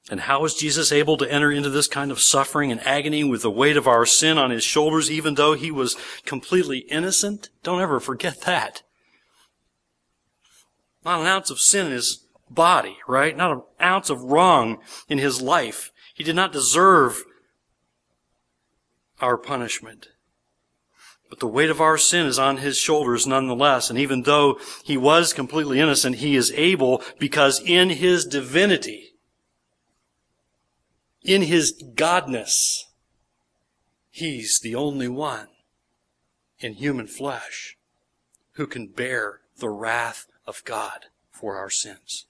And 0.10 0.22
how 0.22 0.44
is 0.44 0.54
Jesus 0.54 0.92
able 0.92 1.18
to 1.18 1.32
enter 1.32 1.52
into 1.52 1.70
this 1.70 1.88
kind 1.88 2.12
of 2.12 2.20
suffering 2.20 2.72
and 2.72 2.86
agony 2.86 3.24
with 3.24 3.42
the 3.42 3.50
weight 3.50 3.78
of 3.78 3.88
our 3.88 4.06
sin 4.06 4.38
on 4.38 4.52
his 4.52 4.64
shoulders, 4.64 5.10
even 5.10 5.36
though 5.36 5.54
he 5.54 5.72
was 5.72 5.96
completely 6.26 6.80
innocent? 6.80 7.50
Don't 7.64 7.82
ever 7.82 8.00
forget 8.00 8.42
that. 8.42 8.84
Not 11.06 11.22
an 11.22 11.28
ounce 11.28 11.50
of 11.50 11.60
sin 11.60 11.88
in 11.88 11.92
his 11.94 12.26
body, 12.50 12.98
right? 13.08 13.36
Not 13.36 13.52
an 13.52 13.62
ounce 13.82 14.10
of 14.10 14.24
wrong 14.24 14.80
in 15.10 15.18
his 15.18 15.42
life. 15.42 15.92
He 16.14 16.24
did 16.24 16.36
not 16.36 16.52
deserve 16.54 17.24
our 19.20 19.38
punishment. 19.38 20.10
But 21.30 21.40
the 21.40 21.48
weight 21.48 21.72
of 21.72 21.82
our 21.82 21.98
sin 21.98 22.28
is 22.28 22.38
on 22.38 22.58
his 22.58 22.78
shoulders 22.78 23.26
nonetheless. 23.26 23.90
And 23.90 23.98
even 23.98 24.24
though 24.24 24.60
he 24.84 24.98
was 24.98 25.34
completely 25.34 25.80
innocent, 25.80 26.18
he 26.18 26.36
is 26.36 26.52
able 26.52 27.02
because 27.20 27.60
in 27.60 27.90
his 27.90 28.26
divinity, 28.26 29.16
in 31.24 31.42
his 31.42 31.84
godness, 31.96 32.84
he's 34.12 34.60
the 34.60 34.76
only 34.76 35.08
one 35.08 35.48
in 36.60 36.74
human 36.74 37.08
flesh 37.08 37.78
who 38.54 38.68
can 38.68 38.88
bear 38.88 39.40
the 39.58 39.70
wrath 39.70 40.28
of 40.46 40.64
God 40.64 41.06
for 41.32 41.58
our 41.58 41.70
sins. 41.70 42.26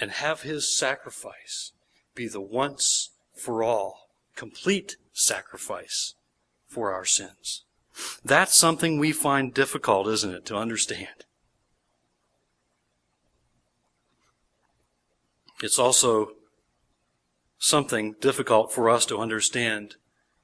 And 0.00 0.10
have 0.12 0.42
his 0.42 0.76
sacrifice 0.76 1.72
be 2.14 2.28
the 2.28 2.40
once 2.40 3.10
for 3.34 3.62
all, 3.62 4.10
complete 4.36 4.96
sacrifice 5.12 6.14
for 6.66 6.92
our 6.92 7.04
sins. 7.04 7.64
That's 8.24 8.54
something 8.54 8.98
we 8.98 9.12
find 9.12 9.52
difficult, 9.52 10.06
isn't 10.06 10.32
it, 10.32 10.46
to 10.46 10.56
understand. 10.56 11.24
It's 15.62 15.78
also 15.78 16.32
something 17.58 18.14
difficult 18.20 18.72
for 18.72 18.88
us 18.88 19.04
to 19.06 19.18
understand 19.18 19.96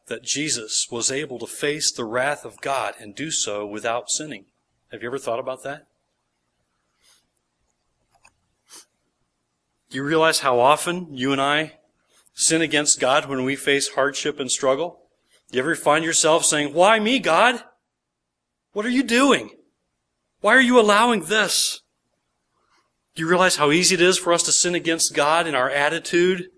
that 0.06 0.24
Jesus 0.24 0.88
was 0.90 1.10
able 1.10 1.38
to 1.38 1.46
face 1.46 1.92
the 1.92 2.04
wrath 2.04 2.44
of 2.44 2.60
God 2.60 2.94
and 2.98 3.14
do 3.14 3.30
so 3.30 3.64
without 3.64 4.10
sinning. 4.10 4.46
Have 4.94 5.02
you 5.02 5.08
ever 5.08 5.18
thought 5.18 5.40
about 5.40 5.64
that? 5.64 5.88
Do 9.90 9.96
you 9.96 10.04
realize 10.04 10.38
how 10.38 10.60
often 10.60 11.08
you 11.12 11.32
and 11.32 11.40
I 11.40 11.78
sin 12.32 12.62
against 12.62 13.00
God 13.00 13.28
when 13.28 13.42
we 13.42 13.56
face 13.56 13.88
hardship 13.88 14.38
and 14.38 14.48
struggle? 14.48 15.00
Do 15.50 15.56
you 15.56 15.64
ever 15.64 15.74
find 15.74 16.04
yourself 16.04 16.44
saying, 16.44 16.72
Why 16.72 17.00
me, 17.00 17.18
God? 17.18 17.60
What 18.72 18.86
are 18.86 18.90
you 18.90 19.02
doing? 19.02 19.50
Why 20.40 20.54
are 20.54 20.60
you 20.60 20.78
allowing 20.78 21.24
this? 21.24 21.80
Do 23.16 23.22
you 23.22 23.28
realize 23.28 23.56
how 23.56 23.72
easy 23.72 23.96
it 23.96 24.00
is 24.00 24.16
for 24.16 24.32
us 24.32 24.44
to 24.44 24.52
sin 24.52 24.76
against 24.76 25.12
God 25.12 25.48
in 25.48 25.56
our 25.56 25.70
attitude? 25.70 26.50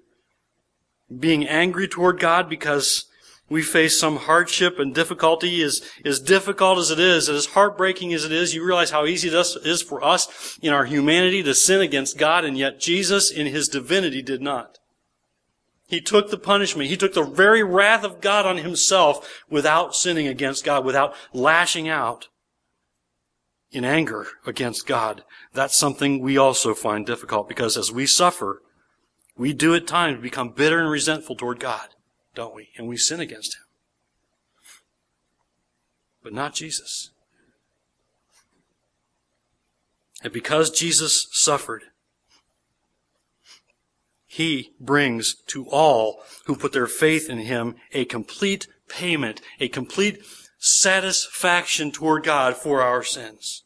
Being 1.18 1.48
angry 1.48 1.88
toward 1.88 2.20
God 2.20 2.50
because 2.50 3.06
we 3.48 3.62
face 3.62 3.98
some 3.98 4.16
hardship 4.16 4.78
and 4.78 4.94
difficulty 4.94 5.62
is 5.62 5.82
as 6.04 6.18
difficult 6.18 6.78
as 6.78 6.90
it 6.90 6.98
is, 6.98 7.28
as 7.28 7.46
heartbreaking 7.46 8.12
as 8.12 8.24
it 8.24 8.32
is, 8.32 8.54
you 8.54 8.64
realize 8.64 8.90
how 8.90 9.06
easy 9.06 9.28
it 9.28 9.34
is 9.34 9.82
for 9.82 10.02
us 10.02 10.58
in 10.60 10.72
our 10.72 10.84
humanity 10.84 11.42
to 11.44 11.54
sin 11.54 11.80
against 11.80 12.18
God, 12.18 12.44
and 12.44 12.58
yet 12.58 12.80
Jesus 12.80 13.30
in 13.30 13.46
His 13.46 13.68
divinity 13.68 14.20
did 14.20 14.42
not. 14.42 14.78
He 15.86 16.00
took 16.00 16.30
the 16.30 16.38
punishment. 16.38 16.90
He 16.90 16.96
took 16.96 17.14
the 17.14 17.22
very 17.22 17.62
wrath 17.62 18.02
of 18.02 18.20
God 18.20 18.44
on 18.44 18.58
himself 18.58 19.44
without 19.48 19.94
sinning 19.94 20.26
against 20.26 20.64
God, 20.64 20.84
without 20.84 21.14
lashing 21.32 21.88
out 21.88 22.26
in 23.70 23.84
anger 23.84 24.26
against 24.44 24.86
God. 24.86 25.22
That's 25.52 25.76
something 25.76 26.20
we 26.20 26.36
also 26.36 26.74
find 26.74 27.06
difficult 27.06 27.48
because 27.48 27.76
as 27.76 27.92
we 27.92 28.06
suffer, 28.06 28.62
we 29.36 29.52
do 29.52 29.74
at 29.74 29.86
times 29.86 30.20
become 30.20 30.48
bitter 30.48 30.80
and 30.80 30.90
resentful 30.90 31.36
toward 31.36 31.60
God, 31.60 31.88
don't 32.36 32.54
we? 32.54 32.68
And 32.76 32.86
we 32.86 32.96
sin 32.96 33.18
against 33.18 33.56
Him. 33.56 33.64
But 36.22 36.32
not 36.32 36.54
Jesus. 36.54 37.10
And 40.22 40.32
because 40.32 40.70
Jesus 40.70 41.26
suffered, 41.32 41.82
he 44.36 44.72
brings 44.78 45.34
to 45.46 45.66
all 45.70 46.22
who 46.44 46.56
put 46.56 46.74
their 46.74 46.86
faith 46.86 47.30
in 47.30 47.38
Him 47.38 47.76
a 47.92 48.04
complete 48.04 48.66
payment, 48.86 49.40
a 49.60 49.68
complete 49.68 50.22
satisfaction 50.58 51.90
toward 51.90 52.24
God 52.24 52.54
for 52.54 52.82
our 52.82 53.02
sins. 53.02 53.62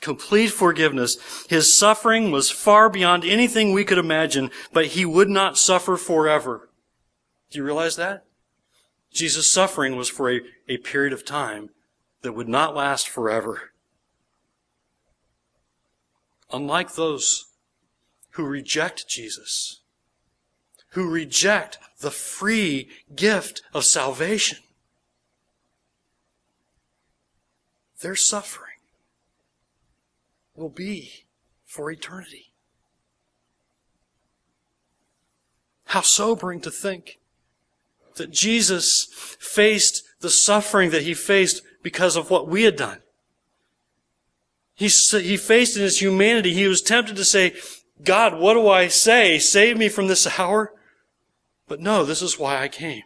Complete 0.00 0.52
forgiveness. 0.52 1.16
His 1.48 1.76
suffering 1.76 2.30
was 2.30 2.52
far 2.52 2.88
beyond 2.88 3.24
anything 3.24 3.72
we 3.72 3.84
could 3.84 3.98
imagine, 3.98 4.52
but 4.72 4.86
He 4.86 5.04
would 5.04 5.28
not 5.28 5.58
suffer 5.58 5.96
forever. 5.96 6.68
Do 7.54 7.60
you 7.60 7.64
realize 7.64 7.94
that? 7.94 8.24
Jesus' 9.12 9.48
suffering 9.48 9.94
was 9.94 10.08
for 10.08 10.28
a, 10.28 10.40
a 10.68 10.78
period 10.78 11.12
of 11.12 11.24
time 11.24 11.70
that 12.22 12.32
would 12.32 12.48
not 12.48 12.74
last 12.74 13.08
forever. 13.08 13.70
Unlike 16.52 16.94
those 16.94 17.44
who 18.30 18.44
reject 18.44 19.08
Jesus, 19.08 19.82
who 20.90 21.08
reject 21.08 21.78
the 22.00 22.10
free 22.10 22.88
gift 23.14 23.62
of 23.72 23.84
salvation. 23.84 24.58
Their 28.00 28.16
suffering 28.16 28.80
will 30.56 30.70
be 30.70 31.26
for 31.64 31.88
eternity. 31.88 32.50
How 35.84 36.00
sobering 36.00 36.60
to 36.62 36.70
think 36.72 37.20
that 38.16 38.30
Jesus 38.30 39.36
faced 39.38 40.02
the 40.20 40.30
suffering 40.30 40.90
that 40.90 41.02
he 41.02 41.14
faced 41.14 41.62
because 41.82 42.16
of 42.16 42.30
what 42.30 42.48
we 42.48 42.62
had 42.64 42.76
done. 42.76 42.98
He, 44.74 44.88
he 44.88 45.36
faced 45.36 45.76
in 45.76 45.82
his 45.82 46.00
humanity, 46.00 46.52
he 46.52 46.66
was 46.66 46.82
tempted 46.82 47.16
to 47.16 47.24
say, 47.24 47.54
God, 48.02 48.38
what 48.38 48.54
do 48.54 48.68
I 48.68 48.88
say? 48.88 49.38
Save 49.38 49.78
me 49.78 49.88
from 49.88 50.08
this 50.08 50.38
hour? 50.38 50.72
But 51.68 51.80
no, 51.80 52.04
this 52.04 52.22
is 52.22 52.38
why 52.38 52.60
I 52.60 52.68
came. 52.68 53.02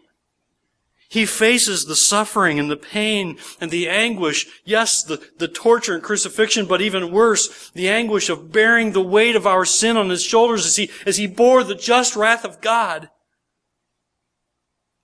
He 1.10 1.24
faces 1.24 1.86
the 1.86 1.96
suffering 1.96 2.58
and 2.58 2.70
the 2.70 2.76
pain 2.76 3.38
and 3.60 3.70
the 3.70 3.88
anguish. 3.88 4.46
Yes, 4.64 5.02
the, 5.02 5.26
the 5.38 5.48
torture 5.48 5.94
and 5.94 6.02
crucifixion, 6.02 6.66
but 6.66 6.82
even 6.82 7.12
worse, 7.12 7.70
the 7.70 7.88
anguish 7.88 8.28
of 8.28 8.52
bearing 8.52 8.92
the 8.92 9.00
weight 9.00 9.34
of 9.34 9.46
our 9.46 9.64
sin 9.64 9.96
on 9.96 10.10
his 10.10 10.22
shoulders 10.22 10.66
as 10.66 10.76
he, 10.76 10.90
as 11.06 11.16
he 11.16 11.26
bore 11.26 11.64
the 11.64 11.74
just 11.74 12.14
wrath 12.14 12.44
of 12.44 12.60
God. 12.60 13.08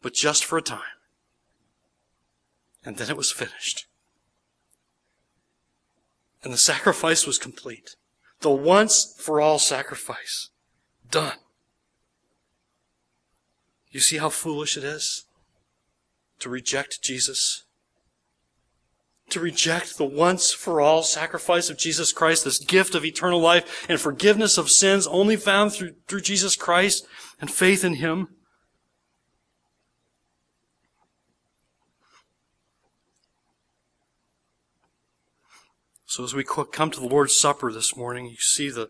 But 0.05 0.13
just 0.13 0.45
for 0.45 0.59
a 0.59 0.63
time. 0.63 0.81
And 2.85 2.99
then 2.99 3.09
it 3.09 3.17
was 3.17 3.33
finished. 3.33 3.87
And 6.43 6.53
the 6.53 6.59
sacrifice 6.59 7.27
was 7.27 7.39
complete 7.39 7.97
the 8.41 8.51
once 8.51 9.15
for 9.19 9.41
all 9.41 9.59
sacrifice. 9.59 10.51
Done. 11.11 11.39
You 13.91 14.01
see 14.01 14.19
how 14.19 14.29
foolish 14.29 14.77
it 14.77 14.85
is 14.85 15.25
to 16.41 16.51
reject 16.51 17.03
Jesus? 17.03 17.65
To 19.31 19.41
reject 19.41 19.97
the 19.97 20.05
once 20.05 20.53
for 20.53 20.83
all 20.83 21.03
sacrifice 21.03 21.71
of 21.71 21.79
Jesus 21.79 22.13
Christ, 22.13 22.45
this 22.45 22.59
gift 22.59 22.95
of 22.95 23.07
eternal 23.07 23.41
life 23.41 23.87
and 23.89 23.99
forgiveness 23.99 24.59
of 24.59 24.71
sins 24.71 25.07
only 25.07 25.37
found 25.37 25.73
through, 25.73 25.95
through 26.07 26.21
Jesus 26.21 26.57
Christ 26.57 27.07
and 27.41 27.51
faith 27.51 27.83
in 27.83 27.95
Him. 27.95 28.29
So 36.15 36.23
as 36.23 36.33
we 36.33 36.45
come 36.45 36.93
to 36.93 37.01
the 37.01 37.09
Lord's 37.09 37.37
Supper 37.37 37.73
this 37.73 37.97
morning, 37.97 38.27
you 38.27 38.37
see 38.37 38.71
the, 38.71 38.89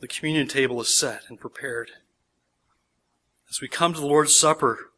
the 0.00 0.08
communion 0.08 0.48
table 0.48 0.80
is 0.80 0.92
set 0.92 1.20
and 1.28 1.38
prepared. 1.38 1.92
As 3.48 3.60
we 3.60 3.68
come 3.68 3.94
to 3.94 4.00
the 4.00 4.06
Lord's 4.08 4.34
Supper, 4.34 4.90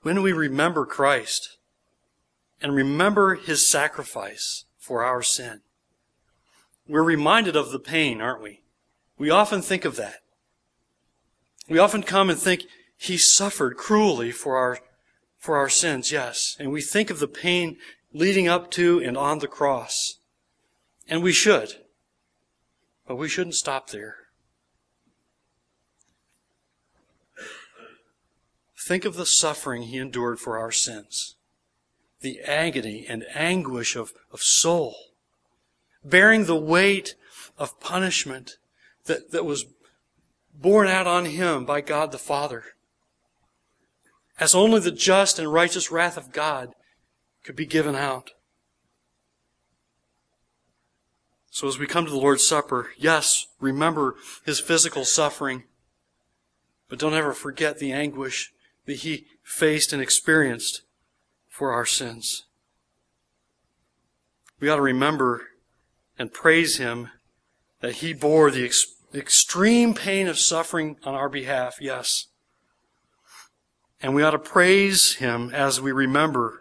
when 0.00 0.22
we 0.22 0.32
remember 0.32 0.86
Christ 0.86 1.58
and 2.62 2.74
remember 2.74 3.34
His 3.34 3.68
sacrifice 3.68 4.64
for 4.78 5.04
our 5.04 5.20
sin, 5.20 5.60
we're 6.88 7.02
reminded 7.02 7.56
of 7.56 7.72
the 7.72 7.78
pain, 7.78 8.22
aren't 8.22 8.42
we? 8.42 8.62
We 9.18 9.28
often 9.28 9.60
think 9.60 9.84
of 9.84 9.96
that. 9.96 10.20
We 11.68 11.78
often 11.78 12.04
come 12.04 12.30
and 12.30 12.38
think, 12.38 12.62
He 12.96 13.18
suffered 13.18 13.76
cruelly 13.76 14.32
for 14.32 14.56
our, 14.56 14.78
for 15.36 15.58
our 15.58 15.68
sins, 15.68 16.10
yes. 16.10 16.56
And 16.58 16.72
we 16.72 16.80
think 16.80 17.10
of 17.10 17.18
the 17.18 17.28
pain 17.28 17.76
leading 18.12 18.48
up 18.48 18.70
to 18.72 19.00
and 19.00 19.16
on 19.16 19.38
the 19.38 19.48
cross. 19.48 20.18
And 21.08 21.22
we 21.22 21.32
should. 21.32 21.74
But 23.06 23.16
we 23.16 23.28
shouldn't 23.28 23.54
stop 23.54 23.90
there. 23.90 24.16
Think 28.78 29.04
of 29.04 29.14
the 29.14 29.26
suffering 29.26 29.82
he 29.82 29.98
endured 29.98 30.40
for 30.40 30.58
our 30.58 30.72
sins. 30.72 31.36
The 32.20 32.40
agony 32.40 33.06
and 33.08 33.24
anguish 33.34 33.96
of, 33.96 34.12
of 34.32 34.40
soul. 34.40 34.94
Bearing 36.04 36.46
the 36.46 36.56
weight 36.56 37.14
of 37.58 37.78
punishment 37.80 38.56
that, 39.04 39.30
that 39.32 39.44
was 39.44 39.66
borne 40.54 40.88
out 40.88 41.06
on 41.06 41.26
him 41.26 41.64
by 41.64 41.80
God 41.80 42.10
the 42.12 42.18
Father. 42.18 42.64
As 44.38 44.54
only 44.54 44.80
the 44.80 44.90
just 44.90 45.38
and 45.38 45.52
righteous 45.52 45.90
wrath 45.90 46.16
of 46.16 46.32
God 46.32 46.74
could 47.44 47.56
be 47.56 47.66
given 47.66 47.96
out. 47.96 48.32
So 51.50 51.66
as 51.66 51.78
we 51.78 51.86
come 51.86 52.04
to 52.04 52.10
the 52.10 52.16
Lord's 52.16 52.46
Supper, 52.46 52.90
yes, 52.96 53.46
remember 53.60 54.16
his 54.46 54.60
physical 54.60 55.04
suffering, 55.04 55.64
but 56.88 56.98
don't 56.98 57.14
ever 57.14 57.32
forget 57.32 57.78
the 57.78 57.92
anguish 57.92 58.52
that 58.86 58.98
he 58.98 59.26
faced 59.42 59.92
and 59.92 60.00
experienced 60.00 60.82
for 61.48 61.72
our 61.72 61.84
sins. 61.84 62.44
We 64.60 64.68
ought 64.68 64.76
to 64.76 64.82
remember 64.82 65.48
and 66.18 66.32
praise 66.32 66.76
him 66.76 67.08
that 67.80 67.96
he 67.96 68.12
bore 68.12 68.50
the 68.50 68.64
ex- 68.64 68.94
extreme 69.14 69.94
pain 69.94 70.28
of 70.28 70.38
suffering 70.38 70.96
on 71.02 71.14
our 71.14 71.28
behalf, 71.28 71.78
yes. 71.80 72.26
And 74.02 74.14
we 74.14 74.22
ought 74.22 74.30
to 74.30 74.38
praise 74.38 75.14
him 75.14 75.50
as 75.52 75.80
we 75.80 75.92
remember 75.92 76.60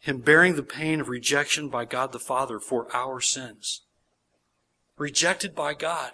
him 0.00 0.18
bearing 0.18 0.56
the 0.56 0.62
pain 0.62 1.00
of 1.00 1.08
rejection 1.08 1.68
by 1.68 1.84
God 1.84 2.12
the 2.12 2.18
Father 2.18 2.58
for 2.58 2.88
our 2.94 3.20
sins. 3.20 3.82
Rejected 4.96 5.54
by 5.54 5.74
God 5.74 6.12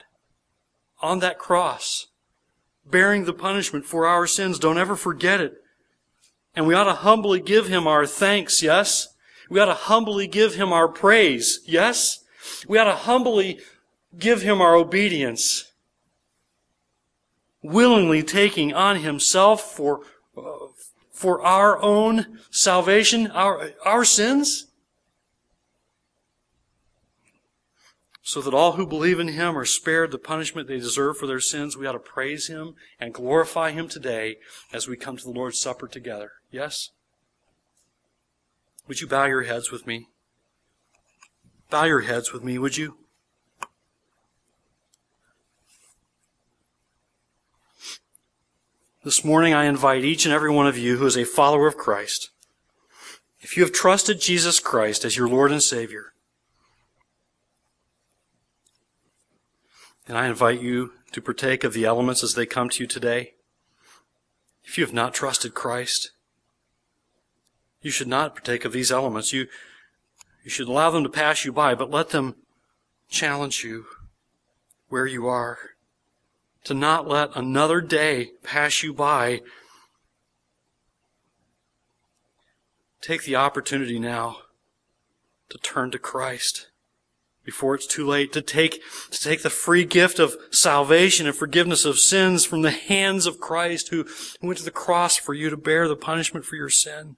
on 1.01 1.21
that 1.21 1.39
cross, 1.39 2.09
bearing 2.85 3.25
the 3.25 3.33
punishment 3.33 3.85
for 3.85 4.07
our 4.07 4.27
sins. 4.27 4.59
Don't 4.59 4.79
ever 4.79 4.97
forget 4.97 5.41
it. 5.41 5.55
And 6.55 6.67
we 6.67 6.75
ought 6.75 6.85
to 6.85 6.95
humbly 6.95 7.41
give 7.41 7.69
him 7.69 7.87
our 7.87 8.07
thanks, 8.07 8.63
yes? 8.63 9.09
We 9.49 9.61
ought 9.61 9.67
to 9.67 9.75
humbly 9.75 10.27
give 10.27 10.55
him 10.55 10.73
our 10.73 10.89
praise, 10.89 11.61
yes? 11.65 12.25
We 12.67 12.79
ought 12.79 12.85
to 12.85 12.95
humbly 12.95 13.61
give 14.19 14.43
him 14.43 14.61
our 14.61 14.75
obedience. 14.75 15.71
Willingly 17.63 18.23
taking 18.23 18.73
on 18.73 18.97
himself 18.97 19.61
for, 19.61 20.01
for 21.17 21.41
our 21.41 21.81
own 21.81 22.39
salvation, 22.51 23.31
our, 23.31 23.71
our 23.87 24.05
sins? 24.05 24.67
so 28.23 28.41
that 28.41 28.53
all 28.53 28.73
who 28.73 28.85
believe 28.85 29.21
in 29.21 29.29
him 29.29 29.57
are 29.57 29.65
spared 29.65 30.11
the 30.11 30.19
punishment 30.19 30.67
they 30.67 30.81
deserve 30.81 31.17
for 31.17 31.29
their 31.29 31.39
sins. 31.39 31.77
We 31.77 31.87
ought 31.87 31.93
to 31.93 32.01
praise 32.01 32.49
him 32.49 32.75
and 32.99 33.15
glorify 33.15 33.71
him 33.71 33.87
today 33.87 34.39
as 34.73 34.89
we 34.89 34.97
come 34.97 35.17
to 35.17 35.23
the 35.23 35.31
Lord's 35.31 35.61
Supper 35.61 35.87
together. 35.87 36.33
Yes? 36.51 36.91
Would 38.89 39.01
you 39.01 39.07
bow 39.07 39.27
your 39.27 39.45
heads 39.45 39.71
with 39.71 39.87
me? 39.87 40.09
Bow 41.71 41.85
your 41.85 42.01
heads 42.01 42.33
with 42.33 42.43
me, 42.43 42.59
would 42.59 42.77
you? 42.77 42.97
This 49.07 49.25
morning 49.25 49.55
I 49.55 49.67
invite 49.67 50.05
each 50.05 50.25
and 50.25 50.35
every 50.35 50.51
one 50.51 50.67
of 50.67 50.77
you 50.77 50.97
who 50.97 51.07
is 51.07 51.17
a 51.17 51.25
follower 51.25 51.69
of 51.69 51.77
Christ, 51.77 52.31
if 53.39 53.57
you 53.57 53.63
have 53.63 53.73
trusted 53.73 54.21
Jesus 54.21 54.59
Christ 54.59 55.05
as 55.05 55.17
your 55.17 55.29
Lord 55.29 55.53
and 55.53 55.63
Savior, 55.63 56.13
and 60.09 60.19
I 60.19 60.27
invite 60.27 60.61
you 60.61 60.91
to 61.13 61.23
partake 61.23 61.63
of 61.63 61.73
the 61.73 61.85
elements 61.85 62.25
as 62.25 62.35
they 62.35 62.47
come 62.47 62.69
to 62.69 62.83
you 62.83 62.89
today. 62.89 63.35
If 64.65 64.77
you 64.77 64.85
have 64.85 64.93
not 64.93 65.15
trusted 65.15 65.55
Christ, 65.55 66.11
you 67.83 67.93
should 67.93 68.09
not 68.09 68.35
partake 68.35 68.65
of 68.65 68.73
these 68.73 68.91
elements. 68.91 69.33
You, 69.33 69.47
you 70.43 70.51
should 70.51 70.67
allow 70.67 70.91
them 70.91 71.05
to 71.05 71.09
pass 71.09 71.45
you 71.45 71.53
by, 71.53 71.77
but 71.77 71.93
let 71.93 72.09
them 72.09 72.35
challenge 73.09 73.63
you 73.63 73.87
where 74.89 75.07
you 75.07 75.29
are 75.29 75.76
to 76.67 76.75
not 76.75 77.07
let 77.07 77.31
another 77.37 77.81
day 77.81 78.33
pass 78.43 78.83
you 78.83 78.93
by. 78.93 79.41
Take 83.01 83.23
the 83.23 83.37
opportunity 83.37 84.01
now 84.01 84.39
to 85.49 85.59
turn 85.59 85.93
to 85.93 85.99
Christ 86.01 86.67
before 87.45 87.77
it's 87.77 87.87
too 87.87 88.05
late 88.05 88.33
to 88.33 88.43
take, 88.43 88.83
to 89.13 89.19
take 89.23 89.43
the 89.43 89.49
free 89.49 89.85
gift 89.85 90.19
of 90.19 90.35
salvation 90.51 91.29
and 91.29 91.37
forgiveness 91.37 91.85
of 91.85 92.01
sins 92.01 92.45
from 92.45 92.63
the 92.63 92.73
hands 92.73 93.27
of 93.27 93.39
Christ 93.39 93.91
who 93.91 94.05
went 94.43 94.59
to 94.59 94.65
the 94.65 94.73
cross 94.73 95.17
for 95.17 95.35
you 95.35 95.49
to 95.51 95.57
bear 95.57 95.87
the 95.87 95.95
punishment 95.95 96.45
for 96.45 96.57
your 96.57 96.69
sin. 96.69 97.17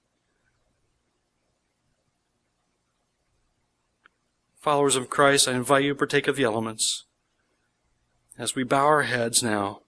Followers 4.57 4.95
of 4.95 5.09
Christ, 5.09 5.47
I 5.47 5.53
invite 5.53 5.85
you 5.85 5.93
to 5.93 5.97
partake 5.97 6.27
of 6.27 6.35
the 6.35 6.43
elements. 6.43 7.05
As 8.39 8.55
we 8.55 8.63
bow 8.63 8.85
our 8.85 9.03
heads 9.03 9.43
now, 9.43 9.81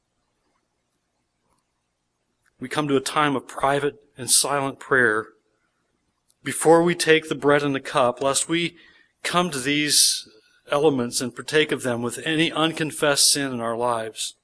we 2.60 2.68
come 2.68 2.86
to 2.90 2.98
a 2.98 3.02
time 3.02 3.38
of 3.38 3.48
private 3.48 4.04
and 4.18 4.30
silent 4.30 4.78
prayer 4.78 5.28
before 6.44 6.84
we 6.84 6.94
take 6.94 7.30
the 7.30 7.36
bread 7.36 7.64
and 7.64 7.74
the 7.74 7.80
cup, 7.80 8.22
lest 8.22 8.50
we 8.50 8.76
come 9.24 9.52
to 9.52 9.60
these 9.60 10.28
elements 10.70 11.22
and 11.22 11.34
partake 11.34 11.72
of 11.72 11.84
them 11.84 12.02
with 12.02 12.20
any 12.26 12.52
unconfessed 12.52 13.32
sin 13.32 13.54
in 13.54 13.62
our 13.62 13.78
lives. 13.78 14.36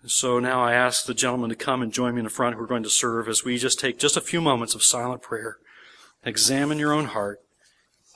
And 0.00 0.10
so 0.10 0.38
now 0.38 0.62
I 0.62 0.72
ask 0.72 1.04
the 1.04 1.12
gentlemen 1.12 1.50
to 1.50 1.56
come 1.56 1.82
and 1.82 1.92
join 1.92 2.14
me 2.14 2.20
in 2.20 2.24
the 2.24 2.30
front 2.30 2.56
who 2.56 2.62
are 2.62 2.66
going 2.66 2.84
to 2.84 2.90
serve 2.90 3.28
as 3.28 3.44
we 3.44 3.58
just 3.58 3.78
take 3.78 3.98
just 3.98 4.16
a 4.16 4.22
few 4.22 4.40
moments 4.40 4.74
of 4.74 4.82
silent 4.82 5.20
prayer. 5.20 5.58
Examine 6.24 6.78
your 6.78 6.94
own 6.94 7.06
heart 7.06 7.42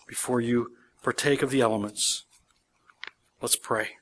before 0.07 0.41
you 0.41 0.73
partake 1.03 1.43
of 1.43 1.51
the 1.51 1.61
elements. 1.61 2.25
Let's 3.43 3.57
pray. 3.57 3.98